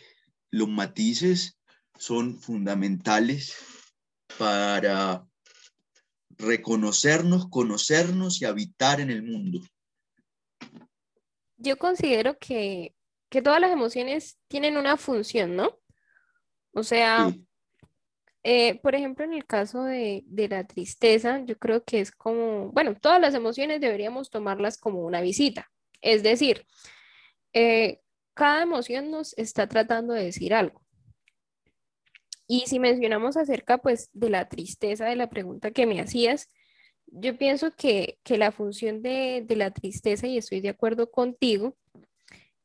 los 0.51 0.67
matices 0.67 1.57
son 1.98 2.39
fundamentales 2.39 3.55
para 4.38 5.25
reconocernos, 6.38 7.50
conocernos 7.50 8.41
y 8.41 8.45
habitar 8.45 9.01
en 9.01 9.09
el 9.09 9.24
mundo. 9.24 9.62
Yo 11.57 11.77
considero 11.77 12.38
que, 12.39 12.95
todas 13.29 13.62
las 13.62 13.71
emociones 13.71 14.39
tienen 14.48 14.77
una 14.77 14.98
función, 14.98 15.55
¿no? 15.55 15.79
O 16.74 16.83
sea, 16.83 17.31
eh, 18.43 18.79
por 18.81 18.95
ejemplo, 18.95 19.25
en 19.25 19.33
el 19.33 19.45
caso 19.45 19.83
de, 19.83 20.24
la 20.50 20.65
tristeza, 20.65 21.43
yo 21.45 21.57
creo 21.57 21.83
que 21.83 22.00
es 22.00 22.12
como, 22.12 22.71
bueno, 22.71 22.95
todas 22.95 23.19
las 23.19 23.33
emociones 23.33 23.81
deberíamos 23.81 24.29
tomarlas 24.29 24.77
como 24.77 25.01
una 25.05 25.21
visita. 25.21 25.69
Es 26.01 26.24
decir, 26.24 26.65
eh, 27.53 28.00
cada 28.33 28.63
emoción 28.63 29.12
nos 29.12 29.38
está 29.38 29.67
tratando 29.67 30.13
de 30.13 30.24
decir 30.24 30.53
algo. 30.53 30.81
Y 32.48 32.62
si 32.67 32.79
mencionamos 32.79 33.38
acerca 33.38 33.77
pues 33.77 34.09
de 34.13 34.29
la 34.29 34.50
tristeza 34.50 35.05
de 35.05 35.15
la 35.15 35.29
pregunta 35.29 35.71
que 35.71 35.86
me 35.86 36.01
hacías, 36.01 36.50
yo 37.12 37.38
pienso 37.38 37.71
que, 37.75 38.19
la 38.25 38.51
función 38.51 39.01
de, 39.01 39.45
la 39.50 39.71
tristeza, 39.71 40.27
y 40.27 40.38
estoy 40.38 40.62
de 40.62 40.69
acuerdo 40.69 41.12
contigo, 41.12 41.75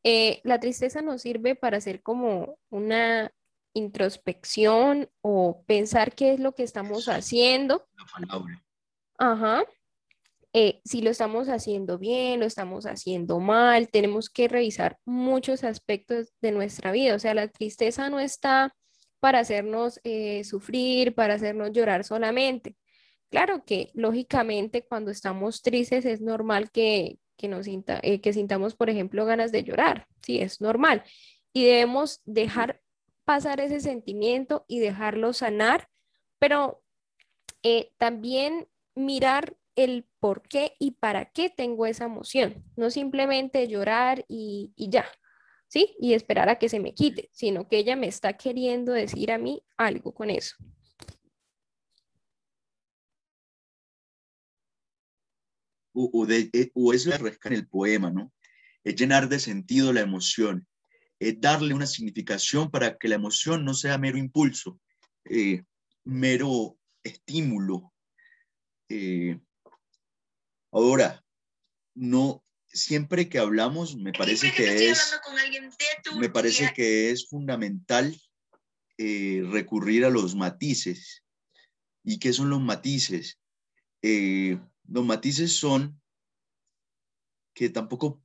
eh, 0.04 0.40
la 0.44 0.60
tristeza 0.60 1.02
nos 1.02 1.22
sirve 1.22 1.54
para 1.56 1.78
hacer 1.78 2.02
como 2.02 2.58
una 2.70 3.32
introspección 3.74 5.08
o 5.22 5.64
pensar 5.66 6.14
qué 6.14 6.34
es 6.34 6.40
lo 6.40 6.54
que 6.54 6.62
estamos 6.62 7.08
haciendo. 7.08 7.86
Ajá. 9.18 9.64
Eh, 10.52 10.80
si 10.84 11.02
lo 11.02 11.10
estamos 11.10 11.48
haciendo 11.48 11.98
bien, 11.98 12.38
lo 12.38 12.46
estamos 12.46 12.86
haciendo 12.86 13.40
mal, 13.40 13.88
tenemos 13.88 14.30
que 14.30 14.46
revisar 14.46 14.98
muchos 15.04 15.64
aspectos 15.64 16.32
de 16.40 16.52
nuestra 16.52 16.92
vida. 16.92 17.16
O 17.16 17.18
sea, 17.18 17.34
la 17.34 17.48
tristeza 17.48 18.08
no 18.08 18.20
está 18.20 18.72
para 19.18 19.40
hacernos 19.40 20.00
eh, 20.04 20.44
sufrir, 20.44 21.14
para 21.14 21.34
hacernos 21.34 21.72
llorar 21.72 22.04
solamente. 22.04 22.76
Claro 23.30 23.64
que 23.64 23.90
lógicamente 23.94 24.86
cuando 24.86 25.10
estamos 25.10 25.62
tristes 25.62 26.04
es 26.04 26.20
normal 26.20 26.70
que, 26.70 27.18
eh, 28.02 28.20
que 28.20 28.32
sintamos, 28.32 28.74
por 28.74 28.90
ejemplo, 28.90 29.24
ganas 29.26 29.52
de 29.52 29.64
llorar, 29.64 30.06
sí, 30.22 30.40
es 30.40 30.60
normal. 30.60 31.02
Y 31.52 31.64
debemos 31.64 32.20
dejar 32.24 32.80
pasar 33.24 33.60
ese 33.60 33.80
sentimiento 33.80 34.64
y 34.68 34.80
dejarlo 34.80 35.32
sanar, 35.32 35.88
pero 36.38 36.82
eh, 37.62 37.92
también 37.98 38.68
mirar 38.94 39.56
el 39.76 40.06
por 40.20 40.42
qué 40.42 40.74
y 40.78 40.92
para 40.92 41.30
qué 41.30 41.50
tengo 41.50 41.86
esa 41.86 42.04
emoción, 42.04 42.64
no 42.76 42.90
simplemente 42.90 43.66
llorar 43.68 44.24
y 44.28 44.72
ya. 44.76 45.06
¿sí? 45.74 45.96
Y 45.98 46.14
esperar 46.14 46.48
a 46.48 46.56
que 46.56 46.68
se 46.68 46.78
me 46.78 46.94
quite, 46.94 47.30
sino 47.32 47.68
que 47.68 47.78
ella 47.78 47.96
me 47.96 48.06
está 48.06 48.34
queriendo 48.34 48.92
decir 48.92 49.32
a 49.32 49.38
mí 49.38 49.64
algo 49.76 50.14
con 50.14 50.30
eso. 50.30 50.54
O, 55.96 56.26
de, 56.26 56.50
eh, 56.52 56.70
o 56.74 56.92
es 56.92 57.06
la 57.06 57.16
en 57.16 57.52
el 57.52 57.68
poema, 57.68 58.10
¿no? 58.10 58.32
Es 58.82 58.96
llenar 58.96 59.28
de 59.28 59.38
sentido 59.38 59.92
la 59.92 60.00
emoción, 60.00 60.66
es 61.20 61.40
darle 61.40 61.72
una 61.72 61.86
significación 61.86 62.70
para 62.70 62.98
que 62.98 63.08
la 63.08 63.14
emoción 63.14 63.64
no 63.64 63.74
sea 63.74 63.96
mero 63.96 64.18
impulso, 64.18 64.80
eh, 65.24 65.62
mero 66.02 66.76
estímulo. 67.04 67.92
Eh, 68.88 69.38
ahora, 70.72 71.24
no, 71.94 72.44
siempre 72.66 73.28
que 73.28 73.38
hablamos, 73.38 73.96
me 73.96 74.12
parece 74.12 74.52
que, 74.52 74.90
es, 74.90 75.18
me 76.18 76.28
parece 76.28 76.72
que 76.74 77.10
es 77.10 77.28
fundamental 77.28 78.20
eh, 78.98 79.42
recurrir 79.50 80.04
a 80.04 80.10
los 80.10 80.34
matices. 80.34 81.22
¿Y 82.02 82.18
qué 82.18 82.32
son 82.32 82.50
los 82.50 82.60
matices? 82.60 83.38
Eh, 84.02 84.58
los 84.88 85.04
matices 85.04 85.56
son 85.56 86.00
que 87.54 87.70
tampoco 87.70 88.22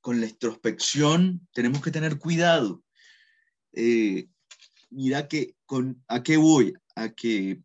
con 0.00 0.20
la 0.20 0.26
introspección 0.26 1.46
tenemos 1.52 1.82
que 1.82 1.90
tener 1.90 2.18
cuidado. 2.18 2.82
Eh, 3.72 4.28
mira 4.90 5.28
que 5.28 5.56
a 6.06 6.22
qué 6.22 6.36
voy, 6.36 6.74
a 6.94 7.10
que 7.10 7.62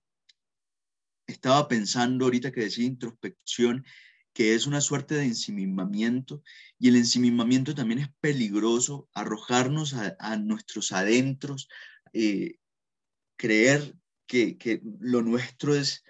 estaba 1.27 1.67
pensando 1.67 2.25
ahorita 2.25 2.51
que 2.51 2.61
decía 2.61 2.85
introspección 2.85 3.85
que 4.33 4.55
es 4.55 4.65
una 4.65 4.81
suerte 4.81 5.15
de 5.15 5.25
ensimismamiento 5.25 6.41
y 6.79 6.89
el 6.89 6.95
ensimismamiento 6.95 7.75
también 7.75 7.99
es 7.99 8.09
peligroso, 8.19 9.07
arrojarnos 9.13 9.93
a, 9.93 10.37
nuestros 10.37 10.91
adentros, 10.91 11.69
eh, 12.13 12.55
creer 13.37 13.95
que, 14.25 14.81
lo 14.99 15.21
nuestro 15.21 15.75
es 15.75 16.03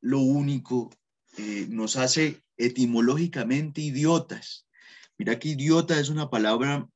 lo 0.00 0.20
único, 0.20 0.90
eh, 1.38 1.66
nos 1.68 1.96
hace 1.96 2.42
etimológicamente 2.56 3.80
idiotas. 3.80 4.66
Mira 5.18 5.38
que 5.38 5.50
idiota 5.50 5.98
es 5.98 6.08
una 6.08 6.30
palabra 6.30 6.88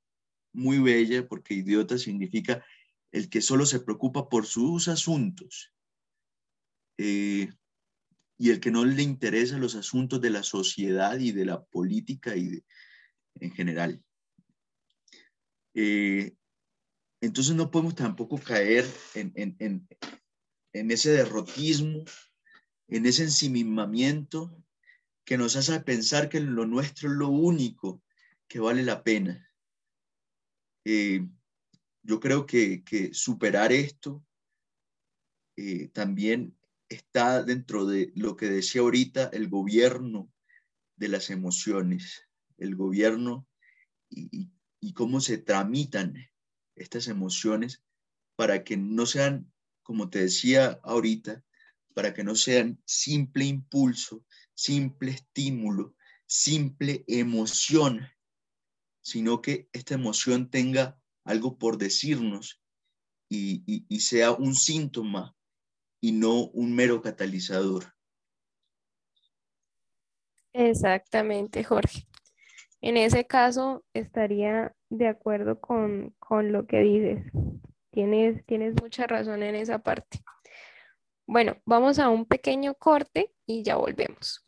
muy 0.52 0.78
bella 0.78 1.26
porque 1.28 1.54
idiota 1.54 1.98
significa 1.98 2.64
el 3.12 3.28
que 3.28 3.40
solo 3.40 3.66
se 3.66 3.80
preocupa 3.80 4.28
por 4.28 4.46
sus 4.46 4.88
asuntos. 4.88 5.72
Eh, 6.98 7.48
y 8.38 8.50
el 8.50 8.60
que 8.60 8.70
no 8.70 8.84
le 8.84 9.02
interesa 9.02 9.58
los 9.58 9.74
asuntos 9.74 10.20
de 10.20 10.30
la 10.30 10.42
sociedad 10.42 11.18
y 11.18 11.32
de 11.32 11.44
la 11.44 11.62
política 11.62 12.36
y 12.36 12.64
en 13.38 13.50
general. 13.52 14.02
Eh, 15.74 16.34
entonces 17.20 17.54
no 17.54 17.70
podemos 17.70 17.94
tampoco 17.94 18.38
caer 18.38 18.86
en, 19.14 19.32
en, 19.36 19.86
en, 20.72 20.90
ese 20.90 21.10
derrotismo, 21.10 22.04
en 22.90 23.06
ese 23.06 23.22
ensimismamiento 23.22 24.54
que 25.24 25.38
nos 25.38 25.56
hace 25.56 25.78
pensar 25.80 26.28
que 26.28 26.40
lo 26.40 26.66
nuestro 26.66 27.08
es 27.08 27.16
lo 27.16 27.28
único 27.28 28.02
que 28.48 28.58
vale 28.58 28.82
la 28.82 29.04
pena. 29.04 29.48
Eh, 30.84 31.26
yo 32.02 32.18
creo 32.18 32.46
que, 32.46 32.82
superar 33.12 33.72
esto 33.72 34.24
eh, 35.56 35.88
también 35.88 36.56
está 36.88 37.44
dentro 37.44 37.86
de 37.86 38.12
lo 38.16 38.36
que 38.36 38.46
decía 38.46 38.80
ahorita 38.80 39.30
el 39.32 39.48
gobierno 39.48 40.32
de 40.96 41.08
las 41.08 41.30
emociones, 41.30 42.28
el 42.58 42.74
gobierno 42.74 43.46
y, 44.08 44.50
cómo 44.94 45.20
se 45.20 45.38
tramitan 45.38 46.14
estas 46.74 47.06
emociones 47.06 47.82
para 48.36 48.64
que 48.64 48.76
no 48.76 49.06
sean, 49.06 49.50
como 49.82 50.10
te 50.10 50.18
decía 50.18 50.80
ahorita, 50.82 51.44
para 51.94 52.14
que 52.14 52.24
no 52.24 52.34
sean 52.34 52.80
simple 52.84 53.44
impulso, 53.44 54.24
simple 54.54 55.12
estímulo, 55.12 55.94
simple 56.26 57.04
emoción, 57.06 58.06
sino 59.02 59.42
que 59.42 59.68
esta 59.72 59.94
emoción 59.94 60.50
tenga 60.50 60.98
algo 61.24 61.58
por 61.58 61.78
decirnos 61.78 62.62
y 63.28 64.00
sea 64.00 64.32
un 64.32 64.56
síntoma 64.56 65.36
y 66.00 66.12
no 66.12 66.46
un 66.46 66.74
mero 66.74 67.00
catalizador. 67.00 67.94
Exactamente, 70.52 71.62
Jorge. 71.62 72.06
En 72.80 72.96
ese 72.96 73.26
caso 73.26 73.84
estaría 73.92 74.74
de 74.88 75.06
acuerdo 75.06 75.60
con, 75.60 76.14
lo 76.30 76.66
que 76.66 76.80
dices. 76.80 77.24
Tienes, 77.90 78.44
tienes 78.46 78.74
mucha 78.80 79.06
razón 79.06 79.42
en 79.42 79.54
esa 79.54 79.80
parte. 79.80 80.20
Bueno, 81.32 81.56
vamos 81.64 82.00
a 82.00 82.08
un 82.08 82.26
pequeño 82.26 82.74
corte 82.74 83.32
y 83.46 83.62
ya 83.62 83.76
volvemos. 83.76 84.44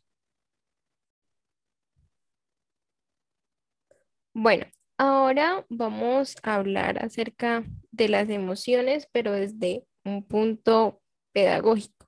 Bueno, 4.33 4.65
ahora 4.97 5.65
vamos 5.69 6.35
a 6.43 6.55
hablar 6.55 7.01
acerca 7.01 7.63
de 7.89 8.09
las 8.09 8.27
emociones, 8.29 9.07
pero 9.13 9.31
desde 9.31 9.85
un 10.03 10.27
punto 10.27 11.01
pedagógico. 11.31 12.05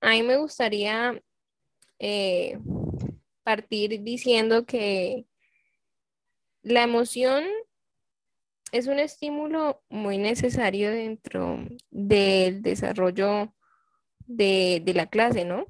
A 0.00 0.10
mí 0.10 0.22
me 0.22 0.36
gustaría 0.36 1.20
eh, 1.98 2.60
partir 3.42 4.00
diciendo 4.04 4.64
que 4.64 5.26
la 6.62 6.84
emoción 6.84 7.46
es 8.70 8.86
un 8.86 9.00
estímulo 9.00 9.82
muy 9.88 10.18
necesario 10.18 10.92
dentro 10.92 11.66
del 11.90 12.62
desarrollo 12.62 13.52
de, 14.36 14.92
la 14.94 15.06
clase, 15.06 15.44
¿no? 15.44 15.66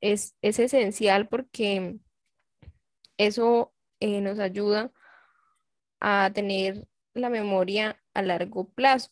Es, 0.00 0.36
esencial 0.42 1.28
porque 1.28 1.98
eso 3.16 3.74
eh, 4.00 4.20
nos 4.20 4.38
ayuda 4.38 4.92
a 6.00 6.30
tener 6.34 6.86
la 7.14 7.30
memoria 7.30 8.00
a 8.14 8.22
largo 8.22 8.68
plazo, 8.68 9.10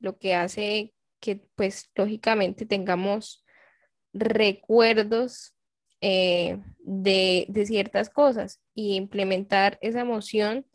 lo 0.00 0.18
que 0.18 0.34
hace 0.34 0.94
que, 1.20 1.36
pues, 1.54 1.90
lógicamente 1.94 2.66
tengamos 2.66 3.44
recuerdos 4.12 5.54
eh, 6.00 6.58
de, 6.78 7.46
de, 7.48 7.66
ciertas 7.66 8.08
cosas 8.10 8.60
y 8.74 8.94
implementar 8.94 9.78
esa 9.82 10.00
emoción 10.00 10.66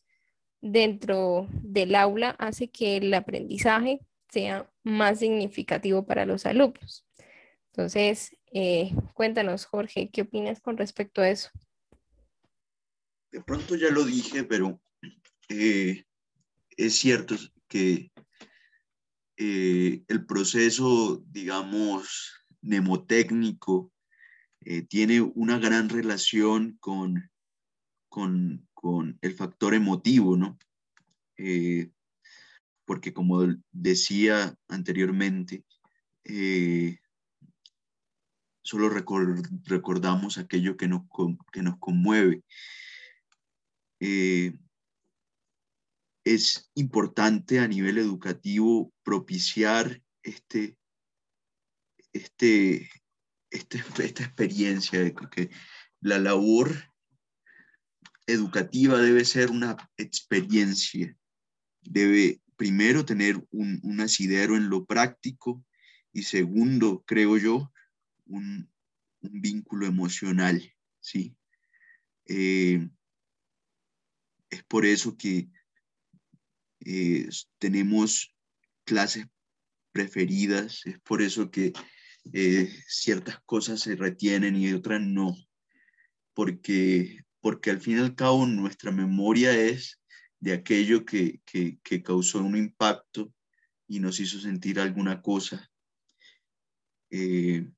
dentro 0.62 1.48
del 1.50 1.96
aula 1.96 2.32
hace 2.40 2.70
que 2.70 2.98
el 2.98 3.14
aprendizaje 3.14 4.02
sea 4.30 4.70
más 4.84 5.20
significativo 5.20 6.06
para 6.06 6.26
los 6.26 6.46
alumnos. 6.46 7.06
Entonces, 7.76 8.38
eh, 8.52 8.96
cuéntanos, 9.16 9.66
Jorge, 9.66 10.12
¿qué 10.14 10.22
opinas 10.22 10.62
con 10.62 10.78
respecto 10.78 11.22
a 11.22 11.30
eso? 11.30 11.50
De 13.32 13.42
pronto 13.42 13.76
ya 13.76 13.90
lo 13.90 14.06
dije, 14.06 14.44
pero 14.44 14.80
eh, 15.50 16.06
es 16.78 16.94
cierto 16.94 17.36
que 17.68 18.12
eh, 19.38 20.04
el 20.08 20.26
proceso, 20.28 21.24
digamos, 21.26 22.46
mnemotécnico 22.62 23.92
tiene 24.88 25.20
una 25.20 25.58
gran 25.58 25.90
relación 25.90 26.78
con, 26.80 27.30
con, 28.08 28.70
con 28.74 29.18
el 29.22 29.34
factor 29.34 29.74
emotivo, 29.74 30.38
¿no? 30.38 30.58
Porque 32.86 33.14
como 33.14 33.46
decía 33.74 34.58
anteriormente, 34.70 35.66
solo 38.64 38.90
recordamos 38.90 40.38
aquello 40.38 40.78
que 40.78 40.88
nos, 40.88 41.04
que 41.52 41.62
nos 41.62 41.78
conmueve. 41.80 42.44
Eh, 44.00 44.54
es 46.26 46.72
importante 46.76 47.60
a 47.60 47.68
nivel 47.68 47.98
educativo 47.98 48.94
propiciar 49.04 50.02
este, 50.24 50.78
este, 52.14 52.90
este 53.52 53.84
esta 54.00 54.24
experiencia 54.24 55.00
de 55.02 55.14
que 55.14 55.50
la 56.00 56.18
labor 56.18 56.72
educativa 58.28 58.98
debe 59.00 59.26
ser 59.26 59.52
una 59.52 59.76
experiencia. 59.98 61.16
Debe 61.82 62.42
primero 62.56 63.06
tener 63.06 63.46
un, 63.52 64.00
asidero 64.00 64.56
en 64.56 64.70
lo 64.70 64.86
práctico 64.86 65.66
y 66.14 66.24
segundo, 66.24 67.04
creo 67.06 67.38
yo, 67.38 67.73
un, 68.26 68.70
vínculo 69.22 69.86
emocional. 69.86 70.62
¿sí? 71.00 71.36
Eh, 72.26 72.86
es 74.50 74.64
por 74.66 74.86
eso 74.86 75.18
que 75.18 75.50
eh, 76.82 77.30
tenemos 77.58 78.36
clases 78.84 79.28
preferidas, 79.94 80.86
es 80.86 81.00
por 81.00 81.22
eso 81.22 81.50
que 81.50 81.72
eh, 82.34 82.70
ciertas 82.88 83.40
cosas 83.46 83.80
se 83.80 83.96
retienen 83.96 84.58
y 84.58 84.74
otras 84.74 85.02
no, 85.02 85.36
porque 86.34 87.24
porque 87.44 87.72
al 87.72 87.82
fin 87.82 87.98
y 87.98 88.00
al 88.00 88.16
cabo 88.16 88.48
nuestra 88.48 88.90
memoria 88.90 89.52
es 89.54 90.00
de 90.40 90.54
aquello 90.54 91.04
que, 91.04 91.42
causó 92.02 92.42
un 92.42 92.56
impacto 92.56 93.34
y 93.86 94.00
nos 94.00 94.22
hizo 94.22 94.40
sentir 94.40 94.80
alguna 94.80 95.22
cosa. 95.22 95.70
Eh, 97.10 97.70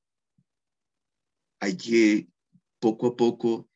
hay 1.60 1.76
que 1.76 2.28
poco 2.78 3.08
a 3.08 3.16
poco 3.16 3.68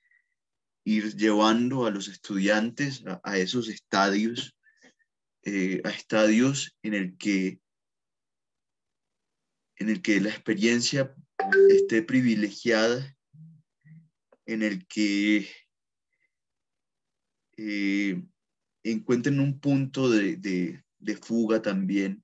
ir 0.85 1.17
llevando 1.17 1.87
a 1.87 1.91
los 1.91 2.09
estudiantes 2.09 3.05
a, 3.23 3.39
esos 3.39 3.69
estadios, 3.69 4.57
eh, 5.45 5.81
a 5.85 5.91
estadios 5.91 6.77
en 6.83 6.95
el 6.95 7.17
que 7.17 7.61
en 9.77 9.89
el 9.89 10.03
que 10.03 10.21
la 10.21 10.29
experiencia 10.29 11.15
esté 11.71 12.03
privilegiada, 12.03 13.17
en 14.45 14.63
el 14.63 14.87
que 14.87 15.49
eh, 17.57 18.23
encuentren 18.83 19.41
un 19.41 19.59
punto 19.59 20.11
de, 20.11 20.83
fuga 21.23 21.63
también 21.63 22.23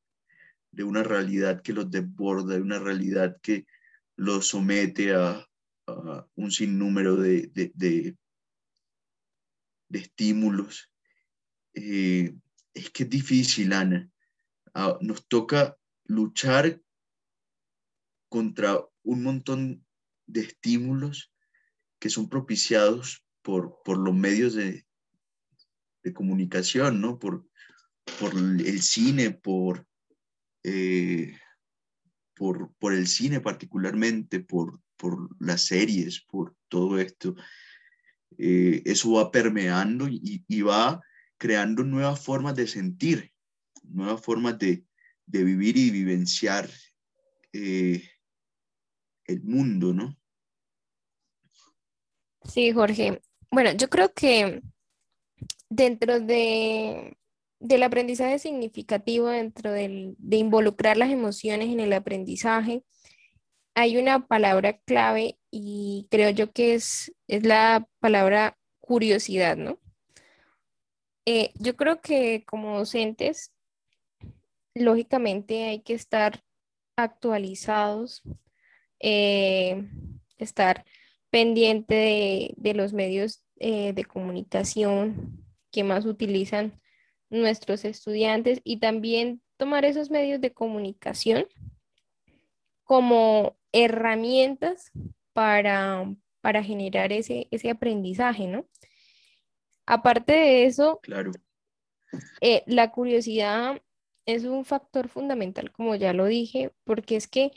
de 0.71 0.85
una 0.85 1.03
realidad 1.03 1.63
que 1.63 1.73
los 1.73 1.91
desborda, 1.91 2.57
de 2.57 2.61
una 2.61 2.79
realidad 2.79 3.39
que 3.41 3.67
los 4.17 4.49
somete 4.49 5.15
a, 5.15 5.46
un 6.35 6.51
sinnúmero 6.51 7.17
de, 7.17 7.51
de, 7.53 8.17
estímulos. 9.91 10.93
Eh, 11.75 12.35
es 12.75 12.91
que 12.91 13.05
es 13.05 13.11
difícil, 13.11 13.73
Ana. 13.73 14.11
Ah, 14.75 14.99
nos 15.01 15.27
toca 15.27 15.77
luchar 16.05 16.81
contra 18.29 18.79
un 19.03 19.23
montón 19.23 19.87
de 20.27 20.41
estímulos 20.43 21.33
que 21.99 22.11
son 22.11 22.29
propiciados 22.29 23.25
por, 23.43 23.81
por 23.85 23.97
los 23.99 24.15
medios 24.15 24.55
de, 24.55 24.87
de 26.03 26.13
comunicación, 26.13 27.01
¿no? 27.01 27.19
Por, 27.19 27.49
por 28.21 28.35
el 28.35 28.83
cine, 28.83 29.31
por, 29.31 29.87
eh, 30.63 31.39
por, 32.35 32.75
por, 32.75 32.93
el 32.93 33.07
cine 33.07 33.41
particularmente, 33.41 34.41
por, 34.41 34.81
por 34.97 35.29
las 35.41 35.63
series, 35.63 36.21
por 36.21 36.55
todo 36.69 36.99
esto. 36.99 37.35
Eh, 38.39 38.83
eso 38.85 39.13
va 39.13 39.31
permeando 39.31 40.07
y, 40.09 40.63
va 40.63 41.01
creando 41.39 41.85
nuevas 41.85 42.21
formas 42.21 42.55
de 42.55 42.67
sentir, 42.67 43.33
nuevas 43.83 44.21
formas 44.21 44.59
de, 44.59 44.85
de 45.27 45.45
vivir 45.45 45.77
y 45.77 45.91
vivenciar 45.91 46.69
eh, 47.53 48.03
el 49.27 49.43
mundo, 49.43 49.93
¿no? 49.93 50.17
Sí, 52.45 52.73
Jorge. 52.73 53.23
Bueno, 53.51 53.73
yo 53.73 53.89
creo 53.89 54.13
que 54.13 54.63
dentro 55.69 56.21
de, 56.21 57.17
del 57.59 57.83
aprendizaje 57.83 58.39
significativo, 58.39 59.29
dentro 59.29 59.73
de 59.73 60.37
involucrar 60.37 60.97
las 60.97 61.11
emociones 61.11 61.69
en 61.69 61.81
el 61.81 61.93
aprendizaje, 61.93 62.85
hay 63.77 63.99
una 63.99 64.27
palabra 64.27 64.79
clave 64.79 65.39
y 65.51 66.09
creo 66.11 66.31
yo 66.31 66.51
que 66.51 66.75
es, 66.75 67.15
es 67.29 67.45
la 67.45 67.87
palabra 68.01 68.57
curiosidad, 68.81 69.55
¿no? 69.59 69.79
Eh, 71.27 71.53
yo 71.57 71.77
creo 71.77 72.01
que 72.01 72.43
como 72.47 72.79
docentes, 72.79 73.53
lógicamente 74.75 75.65
hay 75.65 75.81
que 75.83 75.93
estar 75.93 76.43
actualizados, 76.97 78.23
eh, 78.99 79.87
estar 80.39 80.87
pendiente 81.29 82.55
de, 82.57 82.75
los 82.75 82.95
medios 82.95 83.45
eh, 83.57 83.93
de 83.93 84.05
comunicación 84.07 85.45
que 85.71 85.85
más 85.85 86.07
utilizan 86.07 86.81
nuestros 87.29 87.85
estudiantes 87.85 88.63
y 88.65 88.79
también 88.79 89.43
tomar 89.59 89.85
esos 89.85 90.11
medios 90.11 90.41
de 90.41 90.55
comunicación 90.55 91.47
como 92.87 93.59
herramientas 93.73 94.91
para, 95.35 96.11
para 96.41 96.63
generar 96.63 97.13
ese, 97.13 97.49
ese 97.51 97.69
aprendizaje, 97.69 98.47
¿no? 98.47 98.67
Aparte 99.85 100.33
de 100.33 100.65
eso, 100.65 101.01
claro. 101.03 101.33
Eh, 102.41 102.63
la 102.67 102.93
curiosidad 102.93 103.83
es 104.25 104.45
un 104.45 104.65
factor 104.65 105.09
fundamental, 105.09 105.71
como 105.73 105.95
ya 105.97 106.13
lo 106.13 106.25
dije, 106.27 106.73
porque 106.85 107.17
es 107.17 107.29
que 107.29 107.53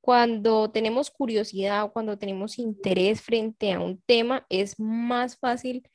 cuando 0.00 0.70
tenemos 0.70 1.10
curiosidad 1.10 1.84
o 1.84 1.92
cuando 1.92 2.18
tenemos 2.18 2.58
interés 2.58 3.22
frente 3.22 3.72
a 3.72 3.80
un 3.80 4.00
tema, 4.02 4.46
es 4.48 4.78
más 4.78 5.38
fácil 5.38 5.88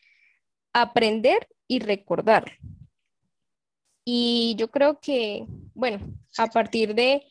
aprender 0.74 1.48
y 1.68 1.80
recordar. 1.80 2.58
Y 4.06 4.56
yo 4.58 4.70
creo 4.70 5.00
que, 5.00 5.46
bueno, 5.74 6.00
a 6.38 6.48
partir 6.48 6.94
de, 6.96 7.26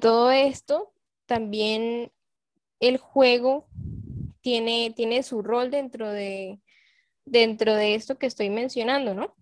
todo 0.00 0.30
esto, 0.30 0.92
también 1.26 2.10
el 2.80 2.98
juego 2.98 3.68
tiene, 4.40 4.92
tiene 4.94 5.22
su 5.22 5.42
rol 5.42 5.70
dentro 5.70 6.10
de, 6.10 6.60
dentro 7.24 7.74
de 7.74 7.94
esto 7.94 8.18
que 8.18 8.26
estoy 8.26 8.48
mencionando, 8.48 9.14
¿no? 9.14 9.34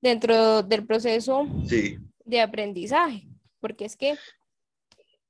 Dentro 0.00 0.62
del 0.62 0.86
proceso 0.86 1.46
de 2.24 2.40
aprendizaje, 2.40 3.28
porque 3.60 3.86
es 3.86 3.96
que 3.96 4.16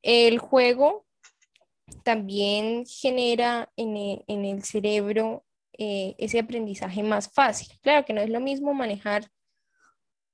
el 0.03 0.39
juego 0.39 1.07
también 2.03 2.85
genera 2.87 3.71
en 3.77 3.97
e, 3.97 4.25
el, 4.27 4.63
cerebro 4.65 5.45
eh, 5.79 6.15
ese 6.19 6.39
aprendizaje 6.39 7.03
más 7.03 7.31
fácil. 7.33 7.69
Claro 7.83 8.05
que 8.05 8.13
no 8.13 8.21
es 8.21 8.31
lo 8.31 8.41
mismo 8.41 8.75
manejar 8.75 9.31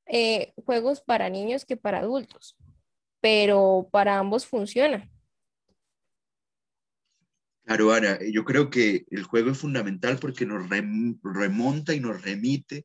eh, 0.06 0.52
juegos 0.64 1.00
para 1.00 1.28
niños 1.28 1.64
que 1.64 1.76
para 1.76 1.98
adultos, 1.98 2.56
pero 3.22 3.88
para 3.90 4.18
ambos 4.18 4.44
funciona. 4.44 5.08
Claro, 7.64 7.92
Ana, 7.92 8.18
yo 8.30 8.44
creo 8.44 8.68
que 8.68 9.06
el 9.10 9.22
juego 9.22 9.52
es 9.52 9.58
fundamental 9.58 10.18
porque 10.18 10.44
nos 10.44 10.68
remonta 10.68 11.94
y 11.94 12.00
nos 12.00 12.20
remite 12.20 12.82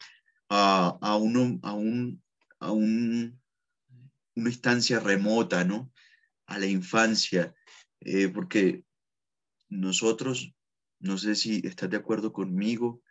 a, 0.48 0.96
a, 1.02 1.18
uno, 1.18 1.60
a, 1.64 1.74
un, 1.74 2.24
a 2.60 2.72
un, 2.72 3.42
una 4.36 4.50
instancia 4.50 5.00
remota, 5.00 5.66
¿no? 5.66 5.92
A 6.46 6.60
la 6.60 6.68
infancia, 6.68 7.56
eh, 8.02 8.30
porque 8.30 8.84
nosotros, 9.70 10.54
no 11.00 11.18
sé 11.18 11.34
si 11.34 11.62
estás 11.66 11.90
de 11.90 11.98
acuerdo 11.98 12.32
conmigo, 12.32 13.02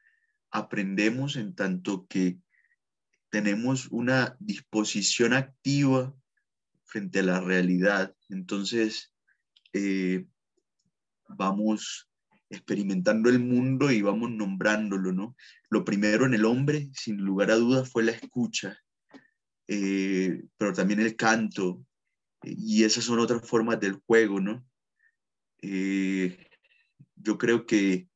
aprendemos 0.52 1.34
en 1.34 1.56
tanto 1.56 2.06
que 2.06 2.38
tenemos 3.28 3.88
una 3.88 4.36
disposición 4.38 5.32
activa 5.32 6.14
frente 6.96 7.18
a 7.18 7.24
la 7.24 7.40
realidad. 7.40 8.16
Entonces, 8.30 9.12
eh, 9.74 10.24
vamos 11.28 12.08
experimentando 12.48 13.28
el 13.28 13.38
mundo 13.38 13.90
y 13.90 14.00
vamos 14.00 14.30
nombrándolo, 14.30 15.12
¿no? 15.12 15.36
Lo 15.68 15.84
primero 15.84 16.24
en 16.24 16.32
el 16.32 16.46
hombre, 16.46 16.88
sin 16.94 17.18
lugar 17.18 17.50
a 17.50 17.56
dudas, 17.56 17.90
fue 17.90 18.02
la 18.02 18.12
escucha, 18.12 18.78
eh, 19.68 20.42
pero 20.56 20.72
también 20.72 21.00
el 21.00 21.16
canto, 21.16 21.84
y 22.42 22.84
esas 22.84 23.04
son 23.04 23.18
otras 23.18 23.46
formas 23.46 23.78
del 23.78 24.00
juego, 24.06 24.40
¿no? 24.40 24.66
Eh, 25.60 26.48
yo 27.14 27.36
creo 27.36 27.66
que, 27.66 28.08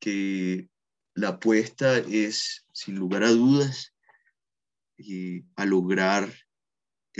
que 0.00 0.70
la 1.12 1.28
apuesta 1.28 1.98
es, 1.98 2.66
sin 2.72 2.94
lugar 2.94 3.24
a 3.24 3.30
dudas, 3.30 3.94
eh, 4.96 5.44
a 5.54 5.66
lograr 5.66 6.32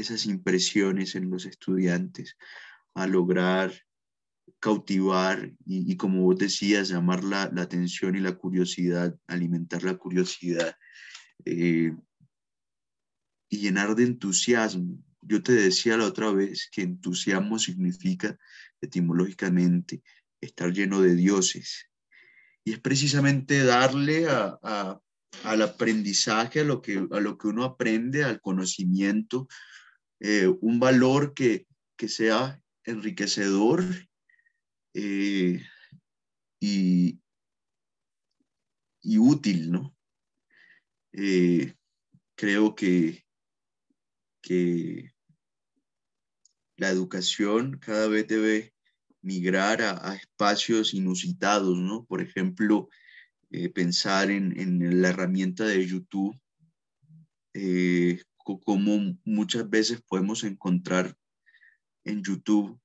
esas 0.00 0.26
impresiones 0.26 1.14
en 1.14 1.30
los 1.30 1.46
estudiantes, 1.46 2.36
a 2.94 3.06
lograr 3.06 3.72
cautivar 4.60 5.52
y, 5.64 5.96
como 5.96 6.22
vos 6.22 6.38
decías, 6.38 6.88
llamar 6.88 7.22
la, 7.22 7.42
atención 7.42 8.16
y 8.16 8.20
la 8.20 8.36
curiosidad, 8.36 9.16
alimentar 9.26 9.82
la 9.84 9.96
curiosidad 9.96 10.76
eh, 11.44 11.94
y 13.48 13.58
llenar 13.58 13.94
de 13.94 14.04
entusiasmo. 14.04 14.98
Yo 15.22 15.42
te 15.42 15.52
decía 15.52 15.96
la 15.96 16.06
otra 16.06 16.32
vez 16.32 16.68
que 16.72 16.82
entusiasmo 16.82 17.58
significa 17.58 18.38
etimológicamente 18.80 20.02
estar 20.40 20.72
lleno 20.72 21.00
de 21.00 21.14
dioses. 21.14 21.90
Y 22.64 22.72
es 22.72 22.80
precisamente 22.80 23.64
darle 23.64 24.26
al 24.28 25.62
aprendizaje, 25.62 26.60
a 26.60 26.64
lo, 26.64 26.82
que, 26.82 27.06
a 27.10 27.20
lo 27.20 27.38
que 27.38 27.48
uno 27.48 27.64
aprende, 27.64 28.24
al 28.24 28.40
conocimiento, 28.40 29.48
eh, 30.20 30.48
un 30.60 30.80
valor 30.80 31.32
que, 31.32 31.66
que 31.96 32.08
sea 32.08 32.60
enriquecedor 32.84 33.84
eh, 34.94 35.62
y, 36.60 37.20
útil, 39.20 39.70
¿no? 39.70 39.96
Eh, 41.12 41.74
creo 42.36 42.74
que, 42.74 43.24
que 44.42 45.12
la 46.76 46.90
educación 46.90 47.78
cada 47.78 48.08
vez 48.08 48.26
debe 48.26 48.74
migrar 49.22 49.82
a, 49.82 50.14
espacios 50.14 50.94
inusitados, 50.94 51.76
¿no? 51.78 52.04
Por 52.04 52.20
ejemplo, 52.22 52.88
pensar 53.74 54.30
en, 54.30 55.00
la 55.00 55.08
herramienta 55.08 55.64
de 55.64 55.86
YouTube, 55.86 56.38
como 58.56 59.18
muchas 59.24 59.68
veces 59.68 60.00
podemos 60.08 60.44
encontrar 60.44 61.14
en 62.04 62.22
YouTube 62.22 62.80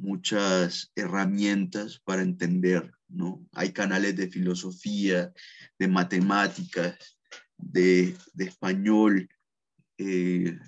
muchas 0.00 0.90
herramientas 0.96 2.00
para 2.04 2.22
entender, 2.22 2.90
¿no? 3.08 3.46
Hay 3.52 3.72
canales 3.72 4.16
de 4.16 4.30
filosofía, 4.30 5.32
de 5.78 5.88
matemáticas, 5.88 7.18
de, 7.56 8.16
español, 8.38 9.28
eh, 9.98 10.58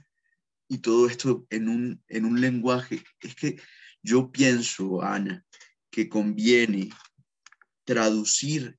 y 0.69 0.79
todo 0.79 1.09
esto 1.09 1.47
en 1.51 1.69
un, 1.69 2.03
en 2.09 2.25
un 2.25 2.41
lenguaje. 2.41 3.03
Es 3.21 3.35
que 3.35 3.61
yo 4.03 4.31
pienso, 4.31 5.03
Ana, 5.03 5.45
que 5.91 6.09
conviene 6.09 6.91
traducir, 7.85 8.79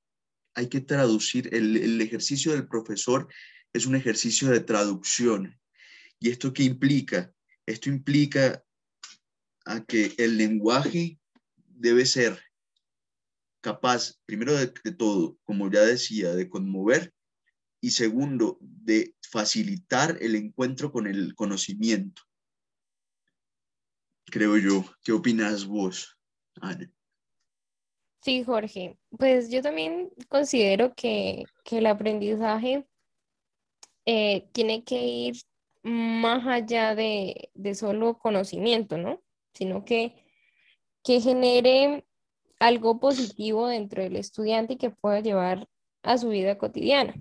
hay 0.55 0.67
que 0.69 0.81
traducir, 0.81 1.49
el, 1.53 1.77
el 1.77 2.01
ejercicio 2.01 2.51
del 2.51 2.67
profesor 2.67 3.27
es 3.73 3.85
un 3.85 3.95
ejercicio 3.95 4.49
de 4.49 4.59
traducción. 4.59 5.59
¿Y 6.19 6.29
esto 6.29 6.53
qué 6.53 6.63
implica? 6.63 7.33
Esto 7.65 7.89
implica 7.89 8.63
a 9.65 9.83
que 9.83 10.13
el 10.17 10.37
lenguaje 10.37 11.19
debe 11.55 12.05
ser 12.05 12.39
capaz, 13.61 14.19
primero 14.25 14.53
de, 14.53 14.67
todo, 14.67 15.37
como 15.43 15.71
ya 15.71 15.81
decía, 15.81 16.35
de 16.35 16.49
conmover 16.49 17.13
y 17.81 17.91
segundo, 17.91 18.57
de 18.61 19.15
facilitar 19.29 20.17
el 20.21 20.35
encuentro 20.35 20.91
con 20.91 21.07
el 21.07 21.33
conocimiento. 21.35 22.21
Creo 24.25 24.57
yo. 24.57 24.85
¿Qué 25.03 25.11
opinas 25.11 25.65
vos, 25.65 26.17
Ana? 26.61 26.91
Sí, 28.23 28.43
Jorge. 28.43 28.97
Pues 29.17 29.49
yo 29.49 29.61
también 29.61 30.09
considero 30.29 30.93
que, 30.95 31.43
el 31.71 31.85
aprendizaje 31.87 32.87
eh, 34.05 34.47
tiene 34.51 34.83
que 34.83 35.05
ir 35.05 35.35
más 35.83 36.47
allá 36.47 36.95
de, 36.95 37.49
de 37.53 37.75
solo 37.75 38.17
conocimiento, 38.17 38.97
¿no? 38.97 39.21
sino 39.53 39.85
que, 39.85 40.25
que 41.03 41.21
genere 41.21 42.05
algo 42.59 42.99
positivo 42.99 43.67
dentro 43.67 44.03
del 44.03 44.15
estudiante 44.15 44.73
y 44.73 44.77
que 44.77 44.89
pueda 44.89 45.19
llevar 45.19 45.67
a 46.01 46.17
su 46.17 46.29
vida 46.29 46.57
cotidiana. 46.57 47.13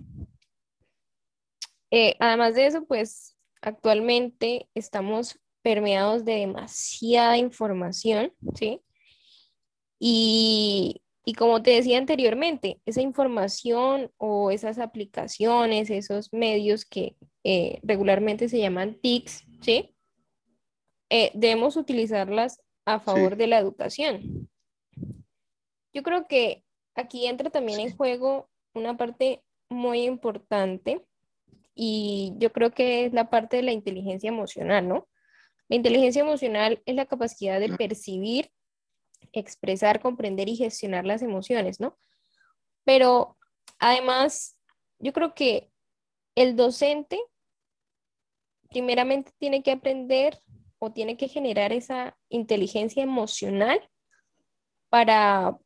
Eh, 1.91 2.15
además 2.19 2.55
de 2.55 2.65
eso, 2.67 2.85
pues 2.85 3.37
actualmente 3.61 4.67
estamos 4.73 5.39
permeados 5.61 6.25
de 6.25 6.33
demasiada 6.33 7.37
información, 7.37 8.33
¿sí? 8.55 8.81
Y, 9.99 11.02
como 11.33 11.63
te 11.63 11.71
decía 11.71 11.97
anteriormente, 11.97 12.81
esa 12.85 13.01
información 13.01 14.11
o 14.17 14.51
esas 14.51 14.77
aplicaciones, 14.77 15.89
esos 15.89 16.33
medios 16.33 16.83
que 16.83 17.15
eh, 17.45 17.79
regularmente 17.81 18.49
se 18.49 18.59
llaman 18.59 18.99
TICs, 19.01 19.45
¿sí? 19.61 19.95
Eh, 21.09 21.31
debemos 21.33 21.77
utilizarlas 21.77 22.61
a 22.85 22.99
favor 22.99 23.37
de 23.37 23.47
la 23.47 23.57
educación. 23.57 24.49
Yo 25.93 26.03
creo 26.03 26.27
que 26.27 26.63
aquí 26.95 27.27
entra 27.27 27.49
también 27.49 27.79
en 27.79 27.95
juego 27.95 28.49
una 28.73 28.97
parte 28.97 29.43
muy 29.69 30.03
importante 30.03 31.05
y 31.75 32.33
yo 32.37 32.51
creo 32.51 32.71
que 32.71 33.05
es 33.05 33.13
la 33.13 33.29
parte 33.29 33.57
de 33.57 33.63
la 33.63 33.71
inteligencia 33.71 34.27
emocional, 34.27 34.87
¿no? 34.87 35.07
La 35.69 35.75
inteligencia 35.75 36.21
emocional 36.21 36.81
es 36.85 36.95
la 36.95 37.05
capacidad 37.05 37.59
de 37.59 37.75
percibir, 37.77 38.51
expresar, 39.33 39.99
comprender 39.99 40.49
y 40.49 40.55
gestionar 40.55 41.05
las 41.05 41.21
emociones, 41.21 41.79
¿no? 41.79 41.97
Pero 42.83 43.37
además, 43.79 44.57
yo 44.99 45.13
creo 45.13 45.33
que 45.33 45.71
el 46.35 46.55
docente 46.55 47.19
primeramente 48.69 49.31
tiene 49.37 49.63
que 49.63 49.71
aprender 49.71 50.39
o 50.79 50.91
tiene 50.91 51.15
que 51.15 51.27
generar 51.27 51.71
esa 51.71 52.17
inteligencia 52.29 53.03
emocional 53.03 53.79
para 54.89 55.57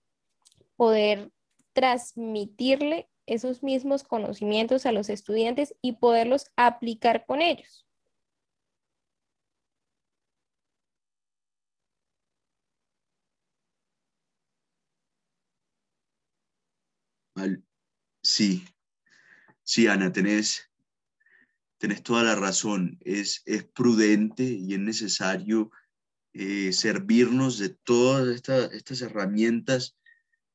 poder 0.75 1.31
transmitirle 1.73 3.09
esos 3.25 3.63
mismos 3.63 4.03
conocimientos 4.03 4.85
a 4.85 4.91
los 4.91 5.09
estudiantes 5.09 5.75
y 5.81 5.93
poderlos 5.93 6.51
aplicar 6.55 7.25
con 7.25 7.41
ellos. 7.41 7.86
Sí, 18.27 18.65
sí, 19.63 19.87
Ana, 19.87 20.11
tenés, 20.11 20.69
tenés 21.77 22.03
toda 22.03 22.23
la 22.23 22.35
razón, 22.35 22.99
es, 22.99 23.41
es 23.45 23.63
prudente 23.63 24.43
y 24.43 24.73
es 24.73 24.79
necesario 24.81 25.71
eh, 26.33 26.73
servirnos 26.73 27.57
de 27.57 27.69
todas 27.69 28.27
estas 28.27 29.01
herramientas 29.01 29.97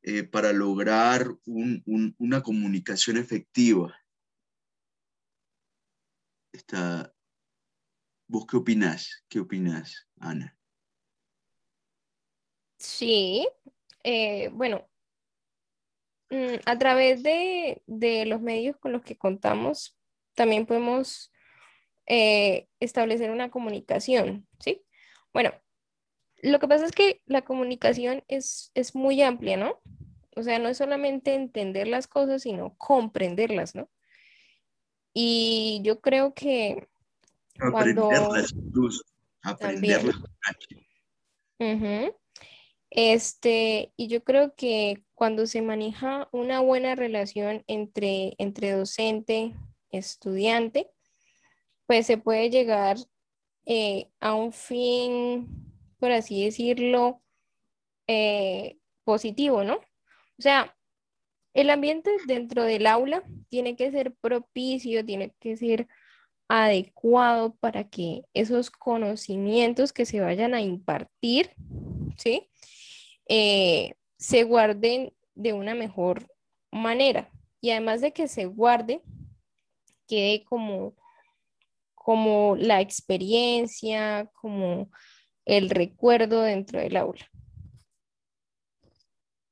eh, 0.03 0.23
para 0.23 0.53
lograr 0.53 1.35
una 1.47 2.43
comunicación 2.43 3.17
efectiva. 3.17 3.99
Está, 6.53 7.15
¿Vos 8.29 8.45
qué 8.47 8.59
opinás? 8.59 9.25
¿Qué 9.31 9.41
opinás, 9.41 10.07
Ana? 10.21 10.59
Sí, 12.77 13.49
eh, 14.05 14.51
bueno, 14.53 14.92
a 16.65 16.79
través 16.79 17.23
de, 17.23 17.83
los 18.27 18.41
medios 18.41 18.77
con 18.77 18.93
los 18.93 19.03
que 19.03 19.17
contamos, 19.17 19.99
también 20.35 20.67
podemos 20.67 21.33
eh, 22.07 22.69
establecer 22.81 23.31
una 23.31 23.51
comunicación, 23.51 24.47
¿sí? 24.59 24.83
Bueno, 25.33 25.53
lo 26.43 26.59
que 26.59 26.69
pasa 26.69 26.87
es 26.87 26.93
que 26.93 27.23
la 27.27 27.43
comunicación 27.43 28.25
es, 28.29 28.71
es 28.75 28.95
muy 28.95 29.23
amplia, 29.23 29.57
¿no? 29.57 29.81
O 30.35 30.43
sea, 30.43 30.59
no 30.59 30.69
es 30.69 30.79
solamente 30.79 31.35
entender 31.35 31.87
las 31.87 32.07
cosas, 32.07 32.43
sino 32.43 32.75
comprenderlas, 32.79 33.75
¿no? 33.75 33.91
Y 35.13 35.83
yo 35.85 36.01
creo 36.01 36.33
que 36.33 36.89
cuando... 37.71 38.07
Aprenderlas 38.07 38.53
incluso, 38.53 39.03
aprenderlas. 39.43 40.17
Este, 42.95 43.91
y 43.97 44.09
yo 44.09 44.23
creo 44.23 44.55
que 44.55 45.03
cuando 45.15 45.47
se 45.47 45.63
maneja 45.63 46.29
una 46.31 46.61
buena 46.61 46.95
relación 46.95 47.65
entre, 47.67 48.35
entre 48.37 48.73
docente, 48.73 49.55
estudiante, 49.91 50.91
pues 51.87 52.07
se 52.07 52.19
puede 52.19 52.51
llegar 52.51 52.99
eh, 53.65 54.11
a 54.21 54.35
un 54.35 54.53
fin, 54.53 55.49
por 55.99 56.13
así 56.13 56.45
decirlo, 56.45 57.23
eh, 58.09 58.77
positivo, 59.05 59.65
¿no? 59.65 59.77
O 59.77 60.43
sea, 60.43 60.77
el 61.55 61.71
ambiente 61.71 62.11
dentro 62.27 62.63
del 62.63 62.87
aula 62.87 63.23
tiene 63.49 63.75
que 63.75 63.91
ser 63.91 64.15
propicio, 64.17 65.03
tiene 65.05 65.35
que 65.41 65.57
ser 65.57 65.89
adecuado 66.47 67.55
para 67.57 67.89
que 67.89 68.25
esos 68.35 68.71
conocimientos 68.71 69.95
que 69.95 70.05
se 70.05 70.21
vayan 70.21 70.53
a 70.53 70.61
impartir, 70.61 71.53
¿sí? 72.19 72.51
Eh, 73.35 73.95
se 74.19 74.43
guarden 74.43 75.15
de 75.35 75.55
una 75.55 75.75
mejor 75.75 76.29
manera. 76.71 77.31
Y 77.63 77.71
además 77.71 78.03
de 78.03 78.13
que 78.13 78.29
se 78.29 78.45
guarde, 78.45 79.01
quede 80.07 80.45
como, 80.45 80.95
como 81.95 82.57
la 82.57 82.83
experiencia, 82.83 84.31
como 84.35 84.91
el 85.47 85.71
recuerdo 85.71 86.43
dentro 86.43 86.79
del 86.79 86.95
aula. 86.95 87.27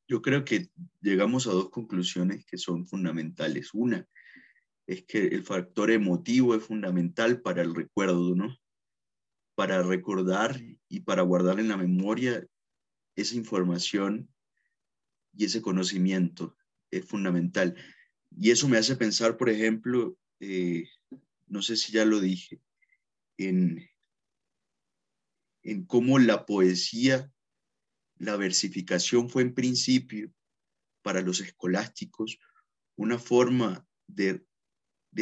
Yo 0.07 0.21
creo 0.21 0.45
que 0.45 0.69
llegamos 1.01 1.47
a 1.47 1.53
dos 1.53 1.71
conclusiones 1.71 2.45
que 2.45 2.59
son 2.59 2.87
fundamentales. 2.87 3.73
Una 3.73 4.07
es 4.87 5.07
que 5.07 5.29
el 5.29 5.43
factor 5.43 5.90
emotivo 5.90 6.55
es 6.55 6.62
fundamental 6.62 7.40
para 7.40 7.62
el 7.62 7.75
recuerdo, 7.75 8.35
¿no? 8.35 8.55
Para 9.55 9.83
recordar 9.83 10.61
y 10.87 11.01
para 11.01 11.23
guardar 11.23 11.61
en 11.61 11.69
la 11.69 11.79
memoria 11.79 12.47
esa 13.20 13.37
información 13.37 14.28
y 15.33 15.44
ese 15.44 15.62
conocimiento 15.62 16.56
es 16.90 17.04
fundamental. 17.04 17.76
Y 18.37 18.50
eso 18.50 18.68
me 18.68 18.78
hace 18.78 18.96
pensar, 18.96 19.37
por 19.37 19.48
ejemplo, 19.48 20.16
eh, 20.40 20.88
no 21.46 21.62
sé 21.62 21.76
si 21.76 21.92
ya 21.92 22.04
lo 22.04 22.20
dije, 22.20 22.61
en, 23.37 23.88
en 25.62 25.85
cómo 25.85 26.18
la 26.18 26.46
poesía, 26.46 27.33
la 28.18 28.37
versificación 28.37 29.30
fue 29.30 29.42
en 29.42 29.54
principio 29.54 30.33
para 31.02 31.22
los 31.22 31.40
escolásticos 31.40 32.38
una 32.96 33.18
forma 33.18 33.87
de, 34.06 34.44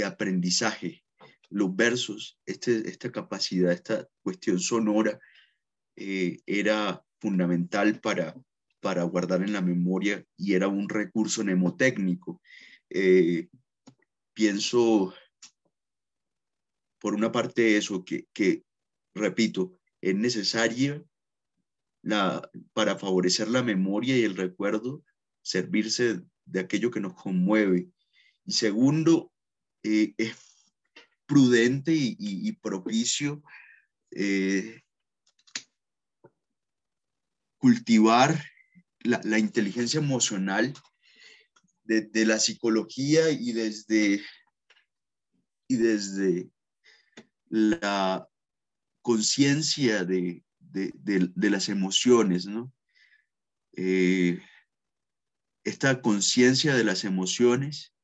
aprendizaje. 0.05 1.05
Los 1.51 1.75
versos, 1.75 2.39
este, 2.45 2.89
esta 2.89 3.11
capacidad, 3.11 3.73
esta 3.73 4.09
cuestión 4.23 4.59
sonora, 4.59 5.19
eh, 5.97 6.41
era 6.45 7.05
fundamental 7.21 8.01
para, 8.01 8.35
para 8.81 9.03
guardar 9.05 9.43
en 9.43 9.53
la 9.53 9.61
memoria 9.61 10.25
y 10.37 10.55
era 10.55 10.69
un 10.69 10.89
recurso 10.89 11.43
mnemotécnico. 11.43 12.41
Eh, 12.91 13.49
pienso, 14.35 15.15
por 16.99 17.15
una 17.15 17.33
parte, 17.33 17.77
eso, 17.77 18.05
que, 18.05 18.27
que 18.33 18.65
repito, 19.15 19.79
es 20.01 20.15
necesaria 20.15 21.03
la, 22.03 22.49
para 22.73 22.97
favorecer 22.97 23.49
la 23.49 23.63
memoria 23.63 24.17
y 24.17 24.23
el 24.23 24.37
recuerdo, 24.37 25.05
servirse 25.43 26.23
de 26.45 26.61
aquello 26.61 26.91
que 26.91 27.01
nos 27.01 27.15
conmueve. 27.15 27.89
Y 28.45 28.53
segundo, 28.53 29.33
eh, 29.83 30.15
es 30.17 30.37
prudente 31.27 31.93
y, 31.95 32.53
propicio 32.53 33.43
eh, 34.11 34.81
cultivar 37.59 38.43
la, 39.01 39.39
inteligencia 39.39 39.99
emocional 39.99 40.75
de, 41.85 42.27
la 42.27 42.39
psicología 42.39 43.31
y 43.31 43.53
desde, 43.53 44.23
y 45.69 45.77
desde 45.77 46.51
la 47.49 48.29
conciencia 49.03 50.05
de, 50.05 50.45
las 51.37 51.69
emociones, 51.69 52.47
¿no? 52.47 52.73
Eh, 53.73 54.41
esta 55.65 56.01
conciencia 56.01 56.75
de 56.75 56.85
las 56.85 57.05
emociones 57.05 57.95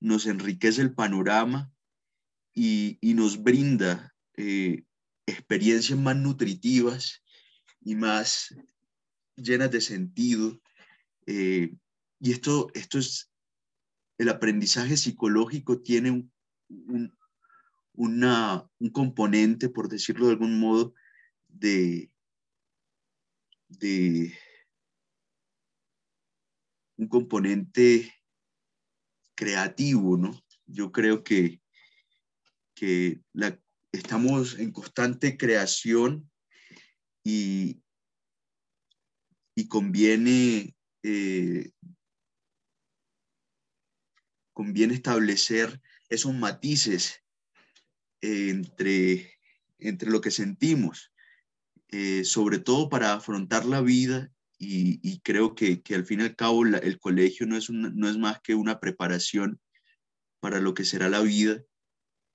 nos 0.00 0.26
enriquece 0.26 0.82
el 0.82 0.94
panorama 0.94 1.72
y, 2.54 2.98
nos 3.02 3.42
brinda 3.42 4.14
eh, 4.36 4.84
experiencias 5.26 5.98
más 5.98 6.16
nutritivas 6.16 7.22
y 7.82 7.94
más 7.94 8.54
llenas 9.42 9.70
de 9.70 9.80
sentido. 9.80 10.60
Eh, 11.26 11.74
y 12.20 12.32
esto, 12.32 12.70
esto 12.74 12.98
es, 12.98 13.30
el 14.18 14.28
aprendizaje 14.28 14.96
psicológico 14.96 15.80
tiene 15.80 16.10
un, 16.10 17.12
un 17.94 18.90
componente, 18.92 19.68
por 19.68 19.88
decirlo 19.88 20.26
de 20.26 20.32
algún 20.32 20.58
modo, 20.58 20.94
de, 21.48 22.10
de 23.68 24.32
un 26.96 27.08
componente 27.08 28.12
creativo, 29.34 30.16
¿no? 30.16 30.38
Yo 30.66 30.92
creo 30.92 31.24
que, 31.24 31.62
que 32.74 33.22
estamos 33.92 34.58
en 34.58 34.72
constante 34.72 35.36
creación 35.36 36.30
y, 37.24 37.82
y 39.60 39.68
conviene, 39.68 40.74
eh, 41.02 41.72
conviene 44.54 44.94
establecer 44.94 45.82
esos 46.08 46.34
matices 46.34 47.22
entre, 48.22 49.38
entre 49.78 50.10
lo 50.10 50.22
que 50.22 50.30
sentimos, 50.30 51.12
eh, 51.88 52.24
sobre 52.24 52.58
todo 52.58 52.88
para 52.88 53.12
afrontar 53.12 53.66
la 53.66 53.82
vida 53.82 54.32
y, 54.58 55.20
creo 55.20 55.54
que, 55.54 55.82
al 55.94 56.06
fin 56.06 56.20
y 56.20 56.24
al 56.24 56.36
cabo 56.36 56.64
el 56.64 56.98
colegio 56.98 57.46
no 57.46 57.56
es, 57.56 57.68
no 57.68 58.08
es 58.08 58.16
más 58.16 58.40
que 58.40 58.54
una 58.54 58.80
preparación 58.80 59.60
para 60.40 60.58
lo 60.58 60.72
que 60.72 60.84
será 60.84 61.10
la 61.10 61.20
vida 61.20 61.62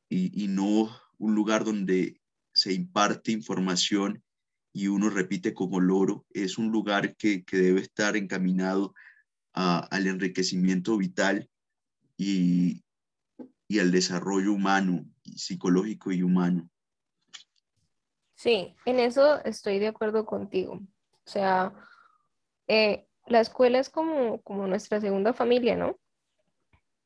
y, 0.09 0.43
y 0.43 0.47
no 0.47 0.95
un 1.17 1.33
lugar 1.33 1.65
donde 1.65 2.21
se 2.53 2.71
imparte 2.73 3.31
información 3.31 4.23
y 4.75 4.89
uno 4.89 5.09
repite 5.09 5.53
como 5.53 5.79
loro, 5.79 6.25
es 6.31 6.57
un 6.57 6.69
lugar 6.69 7.15
que, 7.15 7.45
debe 7.49 7.79
estar 7.79 8.17
encaminado 8.17 8.93
al 9.53 10.05
enriquecimiento 10.05 10.97
vital 10.97 11.49
y, 12.17 12.83
al 13.79 13.93
desarrollo 13.93 14.51
humano, 14.51 15.05
psicológico 15.23 16.11
y 16.11 16.23
humano. 16.23 16.69
Sí, 18.35 18.75
en 18.83 18.99
eso 18.99 19.41
estoy 19.45 19.79
de 19.79 19.87
acuerdo 19.87 20.25
contigo. 20.25 20.73
O 20.73 21.29
sea, 21.29 21.73
eh, 22.67 23.07
la 23.27 23.39
escuela 23.39 23.79
es 23.79 23.89
como, 23.89 24.41
como 24.41 24.67
nuestra 24.67 24.99
segunda 24.99 25.31
familia, 25.31 25.77
¿no? 25.77 25.97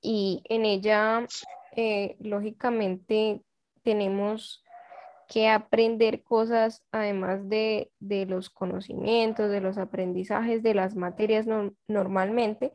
Y 0.02 0.42
en 0.46 0.66
ella, 0.66 1.28
eh, 1.76 2.18
lógicamente, 2.20 3.44
tenemos 3.84 4.64
que 5.30 5.48
aprender 5.48 6.24
cosas 6.24 6.84
además 6.92 7.48
de, 7.48 7.92
los 8.00 8.50
conocimientos, 8.50 9.52
de 9.52 9.62
los 9.62 9.78
aprendizajes, 9.78 10.64
de 10.64 10.74
las 10.74 10.96
materias 10.96 11.46
normalmente, 11.88 12.74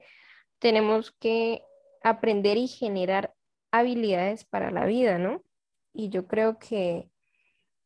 tenemos 0.61 1.11
que 1.11 1.65
aprender 2.03 2.57
y 2.57 2.69
generar 2.69 3.35
habilidades 3.73 4.45
para 4.45 4.71
la 4.71 4.87
vida, 4.87 5.19
¿no? 5.19 5.43
Y 5.93 6.11
yo 6.11 6.29
creo 6.29 6.61
que, 6.61 7.11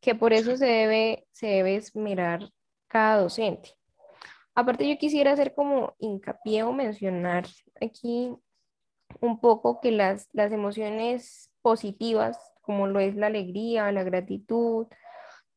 que 0.00 0.14
por 0.14 0.34
eso 0.34 0.56
se 0.58 0.66
debe, 0.66 1.26
se 1.32 1.46
debe 1.46 1.76
esmerar 1.76 2.50
cada 2.88 3.22
docente. 3.22 3.70
Aparte, 4.54 4.86
yo 4.86 4.98
quisiera 4.98 5.32
hacer 5.32 5.54
como 5.54 5.94
hincapié 5.98 6.64
o 6.64 6.72
mencionar 6.72 7.46
aquí 7.80 8.36
un 9.20 9.40
poco 9.40 9.80
que 9.80 9.92
las, 9.92 10.28
las 10.32 10.52
emociones 10.52 11.50
positivas, 11.62 12.38
como 12.68 12.86
lo 12.86 13.00
es 13.00 13.16
la 13.16 13.28
alegría, 13.28 13.90
la 13.92 14.04
gratitud, 14.04 14.88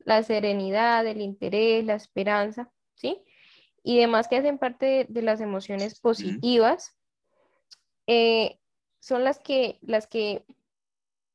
la 0.05 0.24
serenidad, 0.24 1.05
el 1.05 1.20
interés, 1.20 1.84
la 1.84 1.95
esperanza, 1.95 2.72
¿sí? 2.95 3.22
Y 3.84 3.99
demás 3.99 4.30
que 4.30 4.38
hacen 4.38 4.57
parte 4.57 5.07
de, 5.09 5.22
las 5.22 5.41
emociones 5.41 5.99
positivas, 5.99 6.97
eh, 8.07 8.59
son 9.01 9.26
las 9.26 9.39
que, 9.39 9.78
las 9.82 10.07
que 10.07 10.45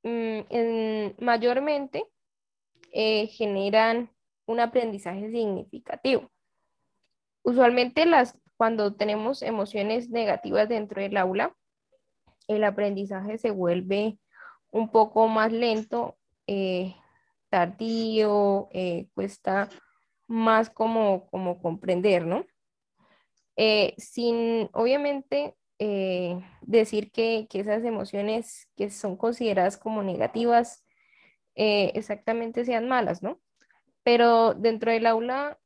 mm, 0.03 1.22
mayormente 1.22 2.07
eh, 2.93 3.27
generan 3.27 4.11
un 4.47 4.61
aprendizaje 4.61 5.31
significativo. 5.31 6.33
Usualmente 7.43 8.07
las, 8.07 8.39
cuando 8.57 8.95
tenemos 8.95 9.43
emociones 9.43 10.09
negativas 10.09 10.70
dentro 10.70 11.03
del 11.03 11.18
aula, 11.18 11.55
el 12.49 12.64
aprendizaje 12.64 13.37
se 13.37 13.51
vuelve 13.51 14.18
un 14.77 14.91
poco 14.91 15.27
más 15.27 15.53
lento, 15.53 16.18
eh, 16.47 16.95
tardío, 17.49 18.68
eh, 18.72 19.09
cuesta 19.14 19.70
más 20.27 20.68
como, 20.68 21.27
como 21.29 21.62
comprender, 21.62 22.27
¿no? 22.27 22.45
Eh, 23.57 23.95
sin, 23.97 24.68
obviamente, 24.74 25.57
decir 26.62 27.11
que, 27.11 27.47
que, 27.51 27.61
esas 27.61 27.85
emociones 27.85 28.70
que 28.77 28.89
son 28.91 29.16
consideradas 29.16 29.77
como 29.77 30.03
negativas 30.03 30.85
exactamente 31.55 32.64
sean 32.64 32.89
malas, 32.89 33.22
¿no? 33.22 33.41
Pero 34.03 34.55
dentro 34.55 34.91
del 34.91 35.05
aula 35.07 35.59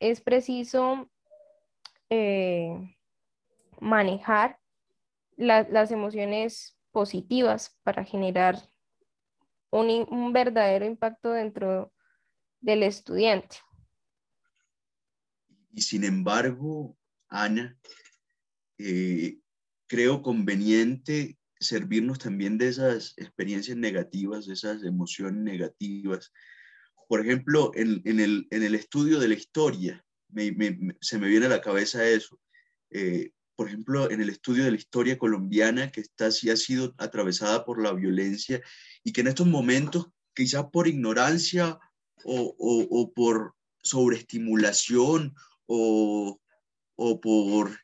es 0.00 0.20
preciso 0.20 1.08
manejar 3.80 4.58
las 5.36 5.92
emociones 5.92 6.76
positivas 6.92 7.78
para 7.82 8.04
generar 8.04 8.56
un, 9.70 10.32
verdadero 10.32 10.84
impacto 10.84 11.32
dentro 11.32 11.92
del 12.60 12.82
estudiante. 12.82 13.56
Y 15.72 15.80
sin 15.80 16.04
embargo, 16.04 16.96
Ana, 17.28 17.76
eh, 18.78 19.38
creo 19.86 20.22
conveniente 20.22 21.38
servirnos 21.58 22.18
también 22.18 22.58
de 22.58 22.68
esas 22.68 23.14
experiencias 23.16 23.76
negativas, 23.76 24.46
de 24.46 24.54
esas 24.54 24.84
emociones 24.84 25.42
negativas. 25.42 26.32
Por 27.08 27.20
ejemplo, 27.20 27.72
en, 27.74 28.02
el, 28.04 28.74
estudio 28.74 29.18
de 29.18 29.28
la 29.28 29.34
historia, 29.34 30.04
se 31.00 31.18
me 31.18 31.28
viene 31.28 31.46
a 31.46 31.50
la 31.50 31.60
cabeza 31.60 32.06
eso. 32.06 32.38
Eh, 32.90 33.32
por 33.62 33.68
ejemplo, 33.68 34.10
en 34.10 34.20
el 34.20 34.28
estudio 34.28 34.64
de 34.64 34.72
la 34.72 34.76
historia 34.76 35.16
colombiana, 35.16 35.92
que 35.92 36.00
está, 36.00 36.32
sí 36.32 36.50
ha 36.50 36.56
sido 36.56 36.96
atravesada 36.98 37.64
por 37.64 37.80
la 37.80 37.92
violencia 37.92 38.60
y 39.04 39.12
que 39.12 39.20
en 39.20 39.28
estos 39.28 39.46
momentos, 39.46 40.08
quizás 40.34 40.64
por 40.72 40.88
ignorancia 40.88 41.78
o, 42.24 43.12
por 43.14 43.54
sobreestimulación 43.80 45.36
o, 45.66 46.40
o, 46.96 47.20
por, 47.20 47.78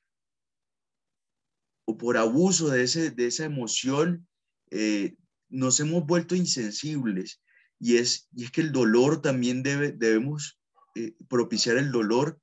o 1.84 1.96
por 1.96 2.16
abuso 2.16 2.70
de, 2.70 2.82
ese, 2.82 3.12
de 3.12 3.28
esa 3.28 3.44
emoción, 3.44 4.26
eh, 4.72 5.14
nos 5.48 5.78
hemos 5.78 6.04
vuelto 6.06 6.34
insensibles. 6.34 7.40
Y 7.78 7.98
es, 7.98 8.28
y 8.34 8.46
es 8.46 8.50
que 8.50 8.62
el 8.62 8.72
dolor 8.72 9.22
también 9.22 9.62
debe, 9.62 9.92
debemos 9.92 10.58
eh, 10.96 11.14
propiciar 11.28 11.76
el 11.76 11.92
dolor 11.92 12.40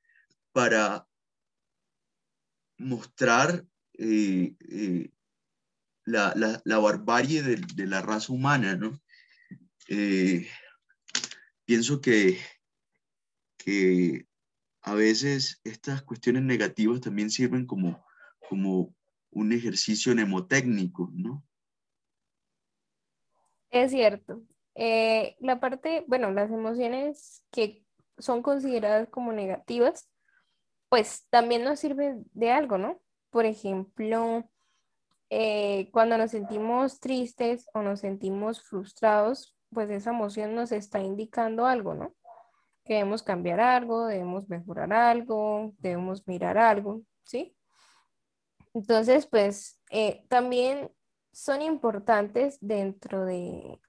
para 0.54 1.06
mostrar 2.78 3.66
eh, 3.94 4.56
eh, 4.70 5.12
la, 6.04 6.80
barbarie 6.80 7.42
de, 7.42 7.88
la 7.88 8.02
raza 8.02 8.34
humana, 8.34 8.76
¿no? 8.76 9.00
Eh, 9.88 10.48
pienso 11.66 12.02
que, 12.02 12.38
que 13.58 14.28
a 14.82 14.94
veces 14.94 15.62
estas 15.64 16.04
cuestiones 16.04 16.44
negativas 16.44 17.02
también 17.02 17.30
sirven 17.30 17.66
como, 17.66 18.06
como 18.50 18.94
un 19.32 19.52
ejercicio 19.52 20.14
mnemotécnico, 20.14 21.10
¿no? 21.14 21.44
Es 23.72 23.92
cierto. 23.92 24.44
la 24.76 25.60
parte, 25.60 26.06
bueno, 26.08 26.32
las 26.32 26.52
emociones 26.52 27.44
que 27.52 27.84
son 28.18 28.42
consideradas 28.42 29.10
como 29.10 29.34
negativas 29.34 30.10
pues 30.96 31.28
también 31.30 31.66
nos 31.66 31.82
sirve 31.82 32.16
de 32.32 32.52
algo, 32.52 32.78
¿no? 32.78 33.02
Por 33.30 33.44
ejemplo, 33.44 34.50
eh, 35.30 35.90
cuando 35.92 36.18
nos 36.18 36.32
sentimos 36.32 37.02
tristes 37.02 37.68
o 37.74 37.82
nos 37.82 38.00
sentimos 38.00 38.62
frustrados, 38.62 39.58
pues 39.74 39.90
esa 39.90 40.12
emoción 40.12 40.56
nos 40.56 40.72
está 40.72 41.02
indicando 41.02 41.66
algo, 41.66 41.96
¿no? 41.96 42.16
Que 42.86 42.94
debemos 42.94 43.24
cambiar 43.24 43.60
algo, 43.60 44.08
debemos 44.08 44.48
mejorar 44.48 44.94
algo, 44.94 45.74
debemos 45.80 46.26
mirar 46.30 46.58
algo, 46.58 47.02
¿sí? 47.24 47.58
Entonces, 48.74 49.28
pues 49.28 49.82
eh, 49.90 50.24
también 50.30 50.90
son 51.34 51.62
importantes 51.62 52.58
dentro 52.62 53.26
de, 53.26 53.82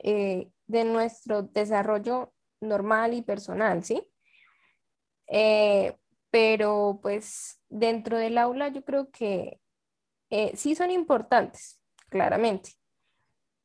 eh, 0.00 0.50
de 0.66 0.84
nuestro 0.84 1.42
desarrollo 1.42 2.32
normal 2.60 3.14
y 3.14 3.22
personal, 3.22 3.84
¿sí? 3.84 4.04
Pero 6.30 6.98
pues 7.02 7.60
dentro 7.68 8.18
del 8.18 8.38
aula 8.38 8.68
yo 8.68 8.84
creo 8.84 9.10
que 9.10 9.60
eh, 10.30 10.52
sí 10.56 10.74
son 10.74 10.90
importantes, 10.90 11.80
claramente, 12.08 12.72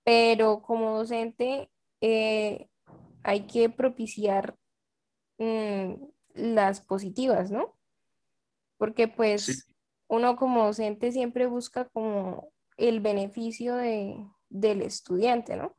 pero 0.04 0.62
como 0.62 0.98
docente 0.98 1.72
eh, 2.02 2.70
hay 3.24 3.48
que 3.48 3.70
propiciar 3.70 4.56
mm, 5.38 5.94
las 6.34 6.82
positivas, 6.82 7.52
¿no? 7.52 7.78
Porque 8.78 9.08
pues 9.08 9.68
uno 10.08 10.36
como 10.36 10.66
docente 10.66 11.12
siempre 11.12 11.46
busca 11.46 11.86
como 11.90 12.52
el 12.78 13.00
beneficio 13.00 13.76
del 13.76 14.82
estudiante, 14.82 15.56
¿no? 15.56 15.78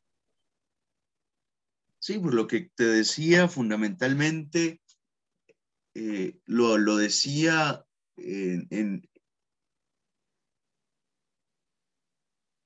Sí, 1.98 2.18
pues 2.18 2.34
lo 2.34 2.48
que 2.48 2.70
te 2.74 2.84
decía 2.84 3.46
fundamentalmente 3.46 4.80
eh, 5.94 6.38
lo, 6.46 6.96
decía 6.96 7.84
en, 8.16 8.66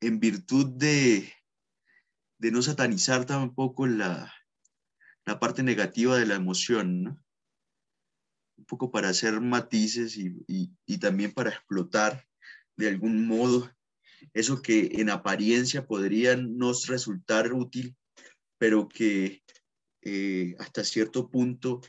en, 0.00 0.20
virtud 0.20 0.66
de, 0.76 1.32
de, 2.38 2.50
no 2.50 2.62
satanizar 2.62 3.24
tampoco 3.26 3.86
la, 3.86 4.32
la 5.24 5.38
parte 5.40 5.62
negativa 5.62 6.16
de 6.16 6.26
la 6.26 6.36
emoción, 6.36 7.02
¿no? 7.02 7.22
Un 8.58 8.64
poco 8.64 8.90
para 8.90 9.10
hacer 9.10 9.40
matices 9.40 10.16
y, 10.16 10.34
y, 10.46 10.98
también 10.98 11.32
para 11.32 11.50
explotar 11.50 12.26
de 12.76 12.88
algún 12.88 13.26
modo 13.26 13.70
eso 14.32 14.62
que 14.62 14.92
en 14.94 15.10
apariencia 15.10 15.86
podría 15.86 16.36
nos 16.36 16.86
resultar 16.86 17.52
útil, 17.52 17.96
pero 18.58 18.88
que 18.88 19.42
eh, 20.02 20.54
hasta 20.58 20.84
cierto 20.84 21.28
punto 21.30 21.80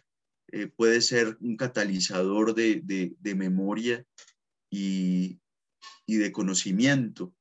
eh, 0.50 0.68
puede 0.68 1.02
ser 1.02 1.38
un 1.41 1.58
catalizador 1.58 2.56
de, 2.56 3.16
memoria 3.36 4.06
y, 4.70 5.39
de 6.08 6.32
conocimiento. 6.32 7.36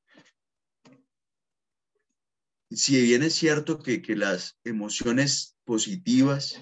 Si 2.69 3.01
bien 3.01 3.23
es 3.23 3.33
cierto 3.33 3.79
que, 3.79 4.03
las 4.15 4.59
emociones 4.65 5.57
positivas 5.63 6.61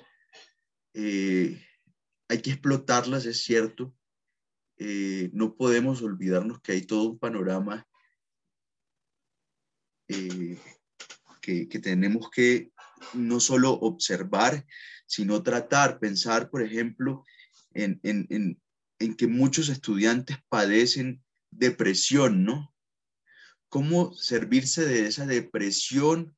eh, 0.94 1.60
hay 2.28 2.42
que 2.42 2.52
explotarlas, 2.52 3.26
es 3.26 3.44
cierto, 3.44 3.96
eh, 4.78 5.32
no 5.34 5.56
podemos 5.56 6.04
olvidarnos 6.04 6.62
que 6.62 6.74
hay 6.74 6.82
todo 6.84 7.10
un 7.10 7.20
panorama 7.20 7.88
que, 10.08 10.60
que 11.42 11.80
tenemos 11.80 12.30
que 12.30 12.72
no 13.14 13.40
solo 13.40 13.72
observar, 13.72 14.66
sino 15.06 15.44
tratar, 15.44 16.00
pensar, 16.00 16.50
por 16.50 16.62
ejemplo, 16.62 17.24
en, 17.74 18.00
que 19.18 19.28
muchos 19.28 19.70
estudiantes 19.70 20.38
padecen 20.50 21.24
depresión, 21.52 22.44
¿no? 22.44 22.74
¿Cómo 23.70 24.14
servirse 24.14 24.86
de 24.86 25.08
esa 25.08 25.26
depresión? 25.26 26.36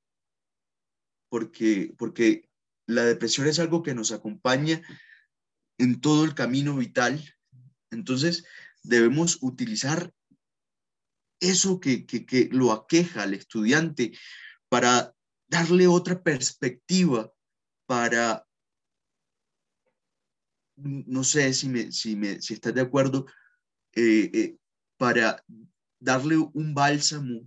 Porque, 1.30 1.94
porque 1.98 2.50
la 2.88 3.04
depresión 3.04 3.48
es 3.48 3.60
algo 3.60 3.84
que 3.84 3.94
nos 3.94 4.12
acompaña 4.12 4.82
en 5.78 6.02
todo 6.02 6.26
el 6.26 6.34
camino 6.34 6.76
vital. 6.76 7.24
Entonces, 7.92 8.46
debemos 8.84 9.38
utilizar 9.42 10.14
eso 11.40 11.80
que, 11.80 12.06
que 12.06 12.50
lo 12.52 12.72
aqueja 12.72 13.24
al 13.24 13.34
estudiante 13.34 14.18
para 14.70 15.14
darle 15.48 15.88
otra 15.88 16.22
perspectiva, 16.24 17.32
para 17.86 18.47
no 20.78 21.24
sé 21.24 21.54
si, 21.54 21.70
me, 21.70 21.92
si, 21.92 22.16
me, 22.16 22.42
si 22.42 22.54
estás 22.54 22.74
de 22.74 22.82
acuerdo, 22.82 23.26
eh, 23.94 24.32
eh, 24.34 24.58
para 24.98 25.44
darle 26.00 26.38
un 26.38 26.74
bálsamo 26.74 27.42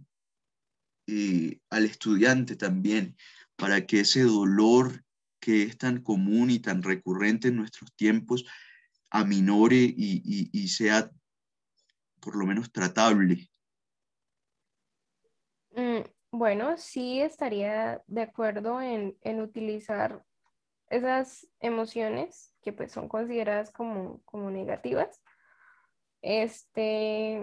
eh, 1.07 1.59
al 1.70 1.85
estudiante 1.85 2.57
también, 2.57 3.16
para 3.57 3.87
que 3.87 4.01
ese 4.01 4.22
dolor 4.22 5.05
que 5.41 5.62
es 5.62 5.78
tan 5.78 6.03
común 6.03 6.51
y 6.51 6.59
tan 6.59 6.83
recurrente 6.83 7.49
en 7.49 7.57
nuestros 7.57 7.95
tiempos 7.95 8.45
aminore 9.11 9.76
y, 9.76 10.51
y 10.53 10.68
sea 10.68 11.11
por 12.20 12.37
lo 12.37 12.47
menos 12.47 12.70
tratable. 12.70 13.51
Mm, 15.72 16.03
bueno, 16.31 16.76
sí 16.76 17.20
estaría 17.20 18.03
de 18.07 18.22
acuerdo 18.22 18.81
en, 18.81 19.16
en, 19.22 19.41
utilizar 19.41 20.24
esas 20.89 21.49
emociones 21.61 22.49
que 22.63 22.73
pues 22.73 22.93
son 22.93 23.09
consideradas 23.09 23.71
como, 23.73 24.21
como 24.25 24.51
negativas 24.51 25.21
este, 26.23 27.43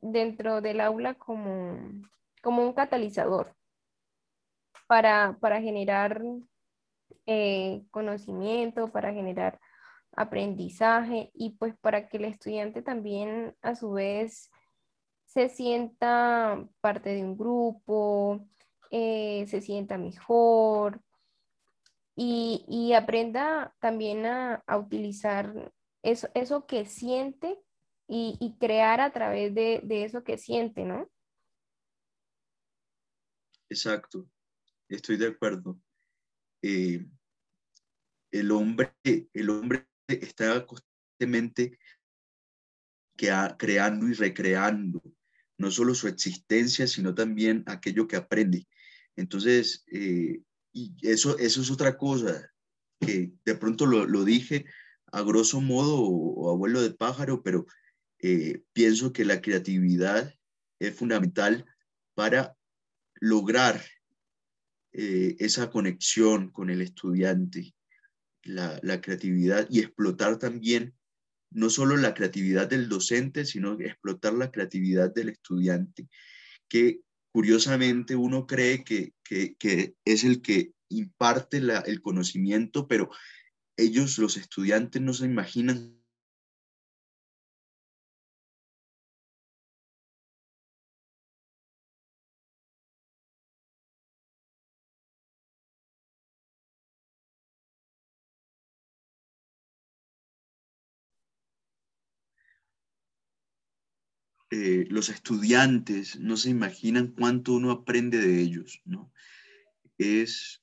dentro 0.00 0.60
del 0.60 0.80
aula 0.80 1.14
como, 1.14 1.78
como 2.42 2.62
un 2.62 2.72
catalizador 2.72 3.54
para, 4.86 5.36
para 5.40 5.60
generar 5.60 6.22
eh, 7.26 7.84
conocimiento, 7.90 8.90
para 8.90 9.12
generar 9.12 9.58
aprendizaje 10.12 11.30
y 11.34 11.56
pues 11.58 11.76
para 11.78 12.08
que 12.08 12.16
el 12.16 12.24
estudiante 12.24 12.82
también 12.82 13.54
a 13.62 13.74
su 13.74 13.92
vez 13.92 14.50
se 15.26 15.48
sienta 15.48 16.64
parte 16.80 17.10
de 17.10 17.22
un 17.22 17.36
grupo, 17.36 18.46
eh, 18.90 19.44
se 19.48 19.60
sienta 19.60 19.98
mejor 19.98 21.02
y, 22.16 22.92
aprenda 22.94 23.74
también 23.78 24.24
a, 24.24 24.62
utilizar 24.78 25.72
eso, 26.02 26.28
eso 26.34 26.66
que 26.66 26.86
siente 26.86 27.58
y, 28.08 28.56
crear 28.58 29.00
a 29.00 29.12
través 29.12 29.54
de, 29.54 29.82
eso 29.88 30.24
que 30.24 30.38
siente, 30.38 30.84
¿no? 30.84 31.10
Exacto, 33.68 34.28
estoy 34.88 35.16
de 35.16 35.28
acuerdo. 35.28 35.78
Eh, 36.62 37.04
el, 38.30 38.50
hombre, 38.50 38.94
el 39.04 39.50
hombre 39.50 39.86
está 40.08 40.64
constantemente 40.64 41.78
creando 43.58 44.08
y 44.08 44.12
recreando 44.14 45.02
no 45.58 45.70
solo 45.70 45.94
su 45.94 46.06
existencia, 46.06 46.86
sino 46.86 47.14
también 47.14 47.64
aquello 47.66 48.06
que 48.06 48.16
aprende. 48.16 48.66
Entonces, 49.16 49.84
eh, 49.90 50.42
y 50.76 50.94
eso, 51.00 51.38
eso 51.38 51.62
es 51.62 51.70
otra 51.70 51.96
cosa 51.96 52.52
que 53.00 53.32
de 53.46 53.54
pronto 53.54 53.86
lo, 53.86 54.24
dije 54.24 54.66
a 55.10 55.22
grosso 55.22 55.62
modo 55.62 56.02
o, 56.02 56.50
abuelo 56.50 56.82
de 56.82 56.90
pájaro, 56.90 57.42
pero 57.42 57.64
eh, 58.18 58.62
pienso 58.74 59.10
que 59.10 59.24
la 59.24 59.40
creatividad 59.40 60.34
es 60.78 60.94
fundamental 60.94 61.64
para 62.14 62.54
lograr 63.14 63.82
eh, 64.92 65.36
esa 65.38 65.70
conexión 65.70 66.50
con 66.50 66.68
el 66.68 66.82
estudiante, 66.82 67.74
la, 68.42 68.78
la 68.82 69.00
creatividad 69.00 69.66
y 69.70 69.80
explotar 69.80 70.38
también 70.38 70.94
no 71.50 71.70
solo 71.70 71.96
la 71.96 72.12
creatividad 72.12 72.68
del 72.68 72.90
docente, 72.90 73.46
sino 73.46 73.80
explotar 73.80 74.34
la 74.34 74.50
creatividad 74.50 75.14
del 75.14 75.30
estudiante, 75.30 76.06
que 76.68 77.00
curiosamente 77.36 78.16
uno 78.16 78.46
cree 78.46 78.82
que, 78.82 79.12
es 80.06 80.24
el 80.24 80.40
que 80.40 80.72
imparte 80.88 81.58
el 81.58 82.00
conocimiento, 82.00 82.88
pero 82.88 83.10
ellos, 83.76 84.16
los 84.16 84.38
estudiantes, 84.38 85.02
no 85.02 85.12
se 85.12 85.26
imaginan 85.26 85.95
Eh, 104.58 104.86
los 104.88 105.10
estudiantes 105.10 106.18
no 106.18 106.38
se 106.38 106.48
imaginan 106.48 107.08
cuánto 107.08 107.52
uno 107.52 107.70
aprende 107.70 108.16
de 108.16 108.40
ellos, 108.40 108.80
¿no? 108.86 109.12
Es 109.98 110.62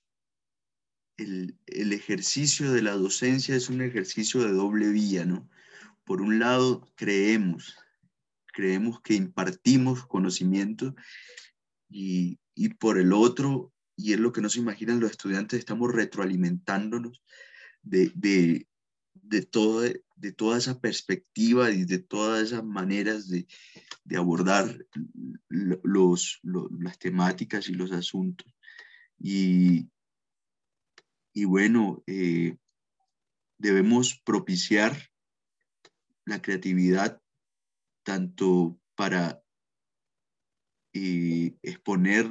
el, 1.17 1.59
ejercicio 1.67 2.71
de 2.71 2.81
la 2.81 2.93
docencia 2.93 3.55
es 3.55 3.69
un 3.69 3.81
ejercicio 3.81 4.41
de 4.41 4.51
doble 4.51 4.89
vía, 4.89 5.25
¿no? 5.25 5.47
Por 6.05 6.23
un 6.23 6.39
lado, 6.39 6.91
creemos, 6.95 7.77
creemos 8.47 8.99
que 9.01 9.13
impartimos 9.13 10.07
conocimiento 10.07 10.95
y, 11.87 12.39
por 12.79 12.97
el 12.97 13.13
otro, 13.13 13.75
y 13.95 14.13
es 14.13 14.19
lo 14.19 14.33
que 14.33 14.41
no 14.41 14.49
se 14.49 14.57
imaginan 14.57 15.01
los 15.01 15.11
estudiantes, 15.11 15.59
estamos 15.59 15.93
retroalimentándonos 15.93 17.21
de, 17.83 18.11
de, 18.15 18.67
de, 19.13 19.41
todo, 19.43 19.81
de 19.81 20.31
toda 20.31 20.57
esa 20.57 20.79
perspectiva 20.79 21.71
y 21.71 21.85
de 21.85 21.99
todas 21.99 22.43
esas 22.43 22.63
maneras 22.63 23.29
de, 23.29 23.47
abordar 24.15 24.85
los, 25.49 26.39
las 26.43 26.99
temáticas 26.99 27.67
y 27.69 27.73
los 27.73 27.91
asuntos. 27.91 28.53
Y, 29.17 29.89
y 31.33 31.45
bueno, 31.45 32.03
eh, 32.05 32.57
debemos 33.57 34.19
propiciar 34.23 34.95
la 36.25 36.41
creatividad 36.41 37.21
tanto 38.03 38.79
para 38.95 39.41
eh, 40.93 41.57
exponer 41.63 42.29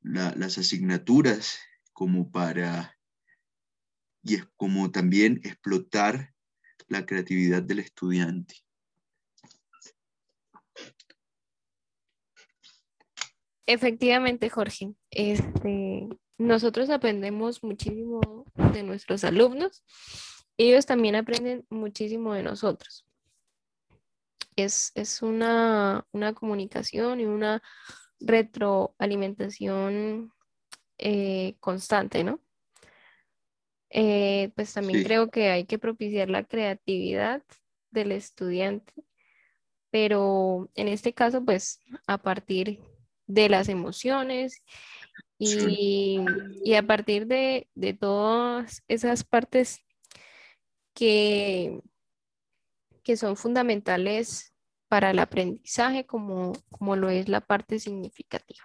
las 0.00 0.58
asignaturas 0.58 1.58
como 1.92 2.30
para 2.30 2.95
y 4.26 4.34
es 4.34 4.46
como 4.56 4.90
también 4.90 5.40
explotar 5.44 6.34
la 6.88 7.06
creatividad 7.06 7.62
del 7.62 7.78
estudiante. 7.78 8.56
Efectivamente, 13.66 14.50
Jorge. 14.50 14.94
Este, 15.10 16.08
nosotros 16.38 16.90
aprendemos 16.90 17.62
muchísimo 17.62 18.44
de 18.72 18.82
nuestros 18.82 19.22
alumnos. 19.22 19.84
Ellos 20.56 20.86
también 20.86 21.14
aprenden 21.14 21.64
muchísimo 21.70 22.34
de 22.34 22.42
nosotros. 22.42 23.06
Es, 24.56 24.92
una, 25.22 26.04
comunicación 26.34 27.20
y 27.20 27.26
una 27.26 27.62
retroalimentación 28.18 30.32
eh, 30.98 31.54
constante, 31.60 32.24
¿no? 32.24 32.40
Eh, 33.98 34.52
pues 34.54 34.74
también 34.74 35.02
creo 35.02 35.30
que 35.30 35.48
hay 35.48 35.64
que 35.64 35.78
propiciar 35.78 36.28
la 36.28 36.44
creatividad 36.44 37.42
del 37.90 38.12
estudiante, 38.12 38.92
pero 39.90 40.70
en 40.74 40.88
este 40.88 41.14
caso, 41.14 41.42
pues 41.42 41.80
a 42.06 42.18
partir 42.18 42.78
de 43.26 43.48
las 43.48 43.70
emociones 43.70 44.62
y, 45.38 46.74
a 46.76 46.82
partir 46.82 47.26
de, 47.26 47.68
todas 47.98 48.82
esas 48.86 49.24
partes 49.24 49.80
que, 50.92 51.80
que 53.02 53.16
son 53.16 53.34
fundamentales 53.34 54.52
para 54.88 55.10
el 55.10 55.20
aprendizaje, 55.20 56.04
como, 56.04 56.52
como 56.70 56.96
lo 56.96 57.08
es 57.08 57.30
la 57.30 57.40
parte 57.40 57.78
significativa. 57.78 58.62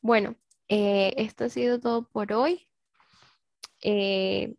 Bueno, 0.00 0.36
eh, 0.68 1.14
esto 1.16 1.46
ha 1.46 1.48
sido 1.48 1.80
todo 1.80 2.08
por 2.08 2.32
hoy. 2.32 2.68
Eh, 3.84 4.54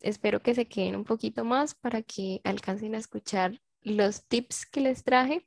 espero 0.00 0.40
que 0.40 0.54
se 0.54 0.66
queden 0.68 0.96
un 0.96 1.04
poquito 1.04 1.44
más 1.44 1.74
para 1.74 2.02
que 2.02 2.40
alcancen 2.44 2.94
a 2.94 2.98
escuchar 2.98 3.60
los 3.82 4.24
tips 4.26 4.66
que 4.66 4.80
les 4.80 5.04
traje 5.04 5.46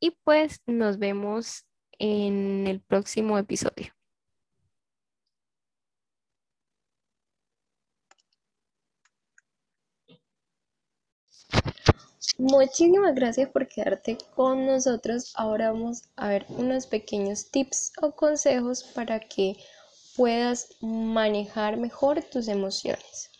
y 0.00 0.10
pues 0.22 0.60
nos 0.66 0.98
vemos 0.98 1.64
en 1.98 2.66
el 2.66 2.80
próximo 2.82 3.38
episodio. 3.38 3.96
Muchísimas 12.38 13.14
gracias 13.14 13.48
por 13.48 13.66
quedarte 13.66 14.18
con 14.34 14.66
nosotros. 14.66 15.32
Ahora 15.36 15.72
vamos 15.72 16.02
a 16.16 16.28
ver 16.28 16.44
unos 16.50 16.86
pequeños 16.86 17.50
tips 17.50 17.92
o 18.02 18.14
consejos 18.14 18.84
para 18.84 19.20
que 19.20 19.56
puedas 20.16 20.68
manejar 20.80 21.76
mejor 21.76 22.22
tus 22.22 22.48
emociones. 22.48 23.30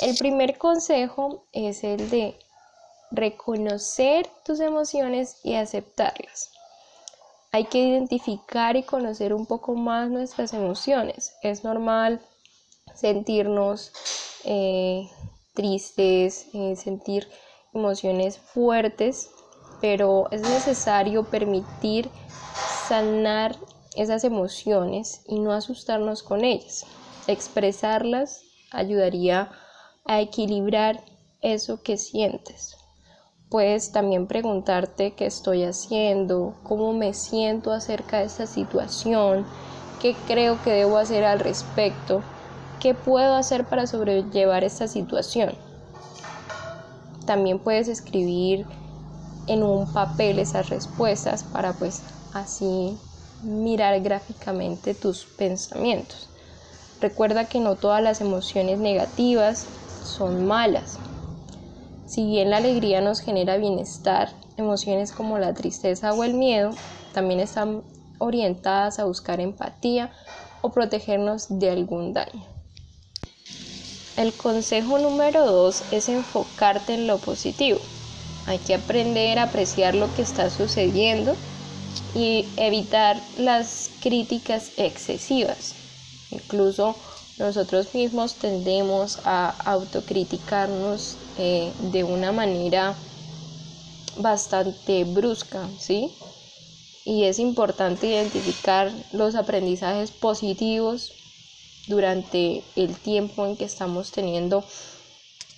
El 0.00 0.16
primer 0.16 0.58
consejo 0.58 1.46
es 1.52 1.82
el 1.82 2.10
de 2.10 2.38
reconocer 3.10 4.28
tus 4.44 4.60
emociones 4.60 5.40
y 5.42 5.54
aceptarlas. 5.54 6.50
Hay 7.52 7.64
que 7.64 7.78
identificar 7.78 8.76
y 8.76 8.82
conocer 8.82 9.32
un 9.32 9.46
poco 9.46 9.74
más 9.74 10.10
nuestras 10.10 10.52
emociones. 10.52 11.34
Es 11.42 11.64
normal 11.64 12.20
sentirnos 12.94 13.92
eh, 14.44 15.08
tristes, 15.54 16.46
eh, 16.52 16.76
sentir 16.76 17.28
emociones 17.72 18.38
fuertes, 18.38 19.30
pero 19.80 20.30
es 20.30 20.42
necesario 20.42 21.24
permitir 21.24 22.10
sanar 22.88 23.56
esas 23.98 24.22
emociones 24.22 25.22
y 25.26 25.40
no 25.40 25.52
asustarnos 25.52 26.22
con 26.22 26.44
ellas. 26.44 26.86
Expresarlas 27.26 28.44
ayudaría 28.70 29.50
a 30.04 30.20
equilibrar 30.20 31.04
eso 31.42 31.82
que 31.82 31.96
sientes. 31.96 32.76
Puedes 33.50 33.90
también 33.90 34.26
preguntarte 34.26 35.14
qué 35.14 35.26
estoy 35.26 35.64
haciendo, 35.64 36.54
cómo 36.62 36.92
me 36.92 37.12
siento 37.12 37.72
acerca 37.72 38.18
de 38.18 38.26
esta 38.26 38.46
situación, 38.46 39.46
qué 40.00 40.14
creo 40.26 40.62
que 40.62 40.70
debo 40.70 40.96
hacer 40.98 41.24
al 41.24 41.40
respecto, 41.40 42.22
qué 42.78 42.94
puedo 42.94 43.34
hacer 43.34 43.64
para 43.64 43.86
sobrellevar 43.86 44.62
esta 44.62 44.86
situación. 44.86 45.54
También 47.26 47.58
puedes 47.58 47.88
escribir 47.88 48.64
en 49.48 49.62
un 49.62 49.92
papel 49.92 50.38
esas 50.38 50.68
respuestas 50.68 51.42
para 51.42 51.72
pues 51.72 52.02
así 52.32 52.96
mirar 53.42 54.00
gráficamente 54.00 54.94
tus 54.94 55.24
pensamientos. 55.24 56.28
Recuerda 57.00 57.44
que 57.44 57.60
no 57.60 57.76
todas 57.76 58.02
las 58.02 58.20
emociones 58.20 58.78
negativas 58.78 59.66
son 60.04 60.46
malas. 60.46 60.98
Si 62.06 62.24
bien 62.26 62.50
la 62.50 62.56
alegría 62.56 63.00
nos 63.00 63.20
genera 63.20 63.56
bienestar, 63.56 64.32
emociones 64.56 65.12
como 65.12 65.38
la 65.38 65.54
tristeza 65.54 66.12
o 66.12 66.24
el 66.24 66.34
miedo 66.34 66.70
también 67.12 67.40
están 67.40 67.82
orientadas 68.18 68.98
a 68.98 69.04
buscar 69.04 69.40
empatía 69.40 70.10
o 70.60 70.70
protegernos 70.70 71.46
de 71.48 71.70
algún 71.70 72.12
daño. 72.12 72.42
El 74.16 74.32
consejo 74.32 74.98
número 74.98 75.46
dos 75.46 75.84
es 75.92 76.08
enfocarte 76.08 76.94
en 76.94 77.06
lo 77.06 77.18
positivo. 77.18 77.78
Hay 78.46 78.58
que 78.58 78.74
aprender 78.74 79.38
a 79.38 79.44
apreciar 79.44 79.94
lo 79.94 80.12
que 80.14 80.22
está 80.22 80.50
sucediendo 80.50 81.36
y 82.14 82.46
evitar 82.56 83.20
las 83.38 83.90
críticas 84.00 84.72
excesivas. 84.76 85.74
Incluso 86.30 86.96
nosotros 87.38 87.94
mismos 87.94 88.34
tendemos 88.34 89.20
a 89.24 89.50
autocriticarnos 89.64 91.16
eh, 91.38 91.72
de 91.92 92.04
una 92.04 92.32
manera 92.32 92.94
bastante 94.16 95.04
brusca, 95.04 95.68
¿sí? 95.78 96.12
Y 97.04 97.24
es 97.24 97.38
importante 97.38 98.08
identificar 98.08 98.92
los 99.12 99.34
aprendizajes 99.34 100.10
positivos 100.10 101.12
durante 101.86 102.62
el 102.76 102.94
tiempo 102.96 103.46
en 103.46 103.56
que 103.56 103.64
estamos 103.64 104.10
teniendo 104.10 104.64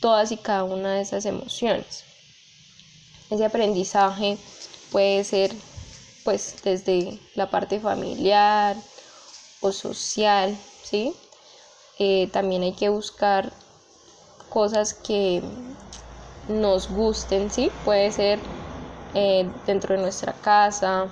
todas 0.00 0.30
y 0.32 0.36
cada 0.36 0.64
una 0.64 0.94
de 0.94 1.00
esas 1.00 1.24
emociones. 1.24 2.04
Ese 3.30 3.44
aprendizaje 3.44 4.38
puede 4.90 5.24
ser 5.24 5.54
pues 6.24 6.56
desde 6.62 7.18
la 7.34 7.50
parte 7.50 7.80
familiar 7.80 8.76
o 9.60 9.72
social, 9.72 10.56
¿sí? 10.82 11.14
Eh, 11.98 12.28
también 12.32 12.62
hay 12.62 12.72
que 12.72 12.88
buscar 12.88 13.52
cosas 14.48 14.94
que 14.94 15.42
nos 16.48 16.90
gusten, 16.90 17.50
¿sí? 17.50 17.70
Puede 17.84 18.10
ser 18.10 18.40
eh, 19.14 19.50
dentro 19.66 19.94
de 19.94 20.02
nuestra 20.02 20.32
casa, 20.32 21.08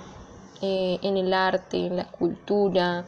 eh, 0.61 0.99
en 1.01 1.17
el 1.17 1.33
arte, 1.33 1.77
en 1.85 1.97
la 1.97 2.05
cultura, 2.05 3.05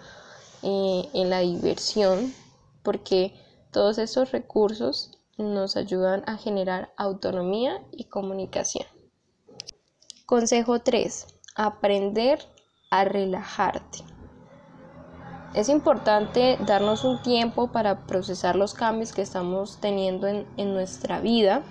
en 0.64 1.30
la 1.32 1.40
diversión, 1.40 2.36
porque 2.84 3.34
todos 3.72 3.98
estos 3.98 4.32
recursos 4.32 5.18
nos 5.38 5.76
ayudan 5.76 6.24
a 6.28 6.38
generar 6.38 6.94
autonomía 6.98 7.82
y 7.92 8.04
comunicación. 8.04 8.86
Consejo 10.28 10.80
3 10.82 11.31
aprender 11.56 12.40
a 12.90 13.06
relajarte. 13.06 14.00
Es 15.54 15.68
importante 15.68 16.58
darnos 16.66 17.04
un 17.04 17.22
tiempo 17.22 17.72
para 17.74 18.08
procesar 18.08 18.56
los 18.56 18.74
cambios 18.74 19.12
que 19.12 19.22
estamos 19.22 19.80
teniendo 19.82 20.28
en, 20.28 20.74
nuestra 20.74 21.20
vida 21.20 21.62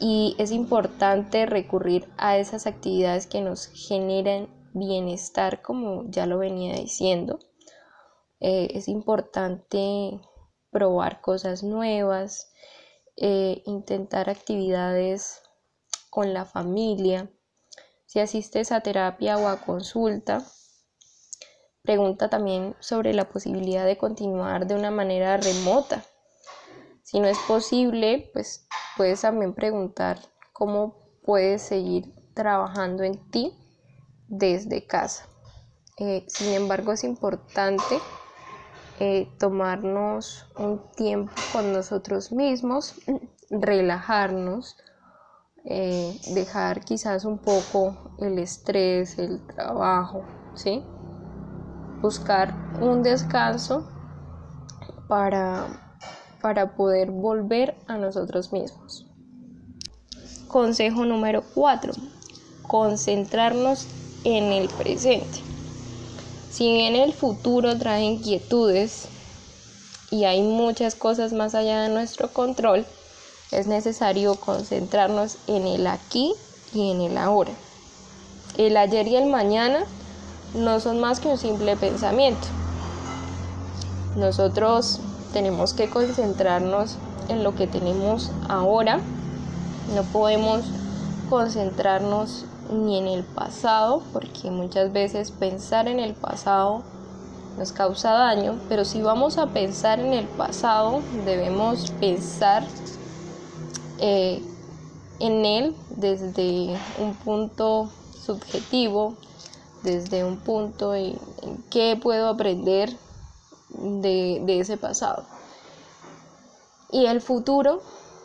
y 0.00 0.34
es 0.38 0.50
importante 0.50 1.46
recurrir 1.46 2.08
a 2.16 2.38
esas 2.38 2.66
actividades 2.66 3.28
que 3.28 3.40
nos 3.40 3.68
generan 3.68 4.48
bienestar, 4.74 5.62
como 5.62 6.10
ya 6.10 6.26
lo 6.26 6.38
venía 6.38 6.74
diciendo. 6.74 7.38
Eh, 8.40 8.68
es 8.74 8.88
importante 8.88 10.20
probar 10.72 11.20
cosas 11.20 11.62
nuevas, 11.62 12.52
eh, 13.16 13.62
intentar 13.64 14.28
actividades 14.28 15.40
con 16.10 16.34
la 16.34 16.44
familia, 16.44 17.30
si 18.12 18.20
asistes 18.20 18.72
a 18.72 18.82
terapia 18.82 19.38
o 19.38 19.48
a 19.48 19.62
consulta, 19.62 20.44
pregunta 21.80 22.28
también 22.28 22.76
sobre 22.78 23.14
la 23.14 23.30
posibilidad 23.30 23.86
de 23.86 23.96
continuar 23.96 24.66
de 24.66 24.74
una 24.74 24.90
manera 24.90 25.38
remota. 25.38 26.04
Si 27.04 27.20
no 27.20 27.26
es 27.26 27.38
posible, 27.48 28.28
pues 28.34 28.66
puedes 28.98 29.22
también 29.22 29.54
preguntar 29.54 30.18
cómo 30.52 30.98
puedes 31.24 31.62
seguir 31.62 32.12
trabajando 32.34 33.02
en 33.02 33.30
ti 33.30 33.56
desde 34.28 34.86
casa. 34.86 35.26
Eh, 35.96 36.26
sin 36.28 36.52
embargo, 36.52 36.92
es 36.92 37.04
importante 37.04 37.98
eh, 39.00 39.26
tomarnos 39.38 40.50
un 40.58 40.82
tiempo 40.90 41.32
con 41.50 41.72
nosotros 41.72 42.30
mismos, 42.30 42.94
relajarnos, 43.50 44.76
eh, 45.64 46.18
dejar 46.34 46.84
quizás 46.84 47.24
un 47.24 47.38
poco 47.38 47.96
el 48.18 48.38
estrés, 48.38 49.18
el 49.18 49.40
trabajo, 49.46 50.24
¿sí? 50.54 50.82
Buscar 52.00 52.54
un 52.80 53.02
descanso 53.02 53.86
para, 55.08 55.66
para 56.40 56.74
poder 56.74 57.10
volver 57.10 57.76
a 57.86 57.96
nosotros 57.96 58.52
mismos. 58.52 59.06
Consejo 60.48 61.04
número 61.04 61.42
4. 61.54 61.92
Concentrarnos 62.62 63.86
en 64.24 64.52
el 64.52 64.68
presente. 64.68 65.38
Si 66.50 66.70
bien 66.70 66.96
el 66.96 67.14
futuro 67.14 67.78
trae 67.78 68.02
inquietudes 68.02 69.06
y 70.10 70.24
hay 70.24 70.42
muchas 70.42 70.94
cosas 70.94 71.32
más 71.32 71.54
allá 71.54 71.82
de 71.82 71.88
nuestro 71.88 72.32
control, 72.32 72.84
es 73.52 73.66
necesario 73.66 74.34
concentrarnos 74.34 75.36
en 75.46 75.66
el 75.66 75.86
aquí 75.86 76.34
y 76.72 76.90
en 76.90 77.02
el 77.02 77.18
ahora. 77.18 77.52
El 78.56 78.76
ayer 78.76 79.06
y 79.06 79.16
el 79.16 79.26
mañana 79.26 79.84
no 80.54 80.80
son 80.80 81.00
más 81.00 81.20
que 81.20 81.28
un 81.28 81.38
simple 81.38 81.76
pensamiento. 81.76 82.48
Nosotros 84.16 85.00
tenemos 85.32 85.74
que 85.74 85.88
concentrarnos 85.88 86.96
en 87.28 87.44
lo 87.44 87.54
que 87.54 87.66
tenemos 87.66 88.30
ahora. 88.48 89.00
No 89.94 90.02
podemos 90.04 90.62
concentrarnos 91.30 92.44
ni 92.72 92.98
en 92.98 93.06
el 93.06 93.22
pasado, 93.22 94.02
porque 94.12 94.50
muchas 94.50 94.92
veces 94.92 95.30
pensar 95.30 95.88
en 95.88 96.00
el 96.00 96.14
pasado 96.14 96.82
nos 97.58 97.72
causa 97.72 98.12
daño, 98.12 98.58
pero 98.68 98.84
si 98.84 99.02
vamos 99.02 99.36
a 99.36 99.48
pensar 99.48 100.00
en 100.00 100.14
el 100.14 100.26
pasado, 100.26 101.00
debemos 101.26 101.90
pensar 102.00 102.64
eh, 104.04 104.42
en 105.20 105.44
él 105.46 105.76
desde 105.90 106.76
un 106.98 107.14
punto 107.14 107.88
subjetivo, 108.20 109.14
desde 109.84 110.24
un 110.24 110.38
punto 110.38 110.92
en, 110.92 111.16
qué 111.70 111.96
puedo 112.02 112.28
aprender 112.28 112.90
de, 113.68 114.42
de, 114.44 114.58
ese 114.58 114.76
pasado. 114.76 115.24
Y 116.90 117.06
el 117.06 117.20
futuro 117.20 117.80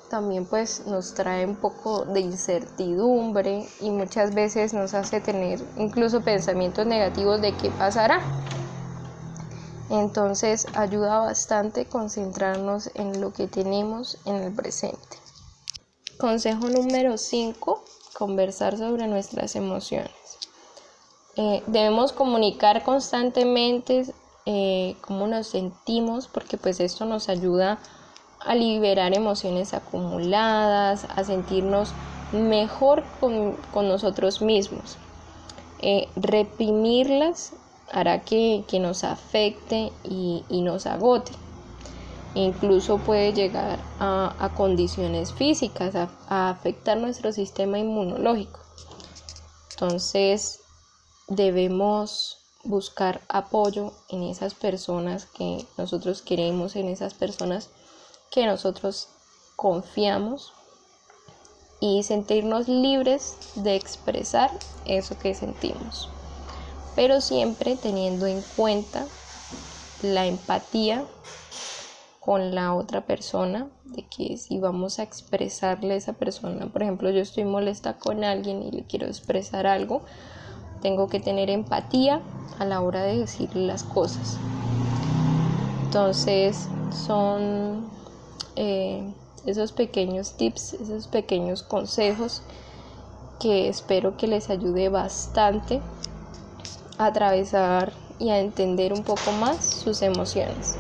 también 0.09 0.45
pues 0.45 0.87
nos 0.87 1.13
trae 1.13 1.45
un 1.45 1.57
poco 1.57 2.05
de 2.05 2.21
incertidumbre 2.21 3.67
y 3.79 3.91
muchas 3.91 4.33
veces 4.33 4.73
nos 4.73 4.95
hace 4.95 5.21
tener 5.21 5.63
incluso 5.77 6.21
pensamientos 6.21 6.87
negativos 6.87 7.39
de 7.39 7.55
qué 7.55 7.69
pasará. 7.69 8.19
Entonces 9.91 10.65
ayuda 10.73 11.19
bastante 11.19 11.85
concentrarnos 11.85 12.89
en 12.95 13.21
lo 13.21 13.31
que 13.31 13.47
tenemos 13.47 14.17
en 14.25 14.37
el 14.37 14.53
presente. 14.53 15.26
Consejo 16.17 16.67
número 16.69 17.15
5, 17.15 17.83
conversar 18.13 18.75
sobre 18.75 19.05
nuestras 19.05 19.55
emociones. 19.55 20.09
Eh, 21.35 21.61
debemos 21.67 22.11
comunicar 22.11 22.83
constantemente 22.83 24.03
eh, 24.47 24.95
cómo 25.01 25.27
nos 25.27 25.45
sentimos 25.45 26.27
porque 26.27 26.57
pues 26.57 26.79
esto 26.79 27.05
nos 27.05 27.29
ayuda 27.29 27.77
a 28.39 28.55
liberar 28.55 29.15
emociones 29.15 29.75
acumuladas, 29.75 31.05
a 31.15 31.23
sentirnos 31.23 31.93
mejor 32.31 33.03
con, 33.19 33.55
nosotros 33.87 34.41
mismos. 34.41 34.97
Eh, 35.83 36.09
reprimirlas 36.15 37.53
hará 37.91 38.21
que, 38.21 38.65
nos 38.79 39.03
afecte 39.03 39.91
y, 40.03 40.43
y 40.49 40.61
nos 40.61 40.87
agote. 40.87 41.31
Incluso 42.33 42.99
puede 42.99 43.33
llegar 43.33 43.79
a, 43.99 44.51
condiciones 44.55 45.33
físicas, 45.33 45.95
a 45.95 46.49
afectar 46.49 46.97
nuestro 46.97 47.31
sistema 47.31 47.79
inmunológico. 47.79 48.59
Entonces 49.71 50.61
debemos 51.27 52.37
buscar 52.63 53.21
apoyo 53.29 53.93
en 54.09 54.23
esas 54.23 54.53
personas 54.53 55.25
que 55.25 55.65
nosotros 55.77 56.21
queremos, 56.21 56.75
en 56.75 56.89
esas 56.89 57.13
personas 57.13 57.69
que 58.31 58.45
nosotros 58.45 59.09
confiamos 59.55 60.53
y 61.79 62.03
sentirnos 62.03 62.67
libres 62.67 63.37
de 63.55 63.75
expresar 63.75 64.51
eso 64.85 65.17
que 65.17 65.35
sentimos, 65.35 66.09
pero 66.95 67.21
siempre 67.21 67.75
teniendo 67.75 68.25
en 68.25 68.41
cuenta 68.55 69.05
la 70.01 70.25
empatía 70.25 71.05
con 72.27 72.53
la 72.53 72.73
otra 72.73 73.05
persona, 73.05 73.69
de 73.85 74.03
que 74.05 74.35
si 74.35 74.59
vamos 74.59 74.99
a 74.99 75.03
expresarle 75.03 75.93
a 75.93 75.95
esa 75.95 76.11
persona, 76.11 76.67
por 76.67 76.83
ejemplo, 76.83 77.09
yo 77.09 77.21
estoy 77.21 77.45
molesta 77.45 77.93
con 77.93 78.25
alguien 78.25 78.63
y 78.63 78.71
le 78.71 78.83
quiero 78.83 79.07
expresar 79.07 79.65
algo, 79.65 80.01
tengo 80.81 81.07
que 81.07 81.21
tener 81.21 81.49
empatía 81.49 82.19
a 82.59 82.65
la 82.65 82.81
hora 82.81 83.01
de 83.03 83.19
decirle 83.19 83.65
las 83.65 83.83
cosas. 83.83 84.35
Entonces 85.85 86.67
son 86.91 87.87
eh, 88.57 89.09
esos 89.45 89.71
pequeños 89.71 90.33
tips, 90.33 90.73
esos 90.73 91.07
pequeños 91.07 91.63
consejos 91.63 92.41
que 93.39 93.69
espero 93.69 94.17
que 94.17 94.27
les 94.27 94.49
ayude 94.49 94.89
bastante 94.89 95.79
a 96.97 97.05
atravesar 97.05 97.93
y 98.19 98.31
a 98.31 98.39
entender 98.39 98.91
un 98.91 99.05
poco 99.05 99.31
más 99.31 99.63
sus 99.63 100.01
emociones. 100.01 100.77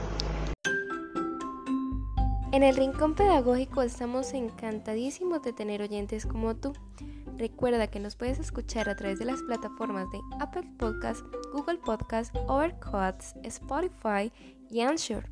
En 2.53 2.63
el 2.63 2.77
Rincón 2.77 3.13
Pedagógico 3.13 3.81
estamos 3.81 4.33
encantadísimos 4.33 5.41
de 5.43 5.51
tener 5.51 5.81
oyentes 5.81 6.25
como 6.25 6.55
tú. 6.55 6.71
Recuerda 7.37 7.87
que 7.87 7.99
nos 7.99 8.15
puedes 8.15 8.39
escuchar 8.39 8.89
a 8.89 8.95
través 8.95 9.19
de 9.19 9.25
las 9.25 9.43
plataformas 9.43 10.09
de 10.11 10.19
Apple 10.39 10.63
Podcasts, 10.79 11.25
Google 11.51 11.77
Podcasts, 11.77 12.37
Overcast, 12.47 13.35
Spotify 13.43 14.31
y 14.69 14.79
Anchor. 14.79 15.25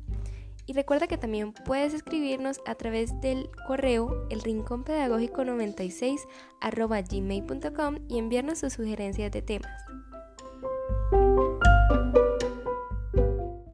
Y 0.66 0.74
recuerda 0.74 1.06
que 1.06 1.16
también 1.16 1.52
puedes 1.52 1.94
escribirnos 1.94 2.60
a 2.66 2.74
través 2.74 3.18
del 3.22 3.48
correo 3.66 4.26
el 4.28 4.40
96 4.40 6.20
gmail.com 6.60 7.98
y 8.08 8.18
enviarnos 8.18 8.58
sus 8.58 8.74
sugerencias 8.74 9.32
de 9.32 9.42
temas. 9.42 9.82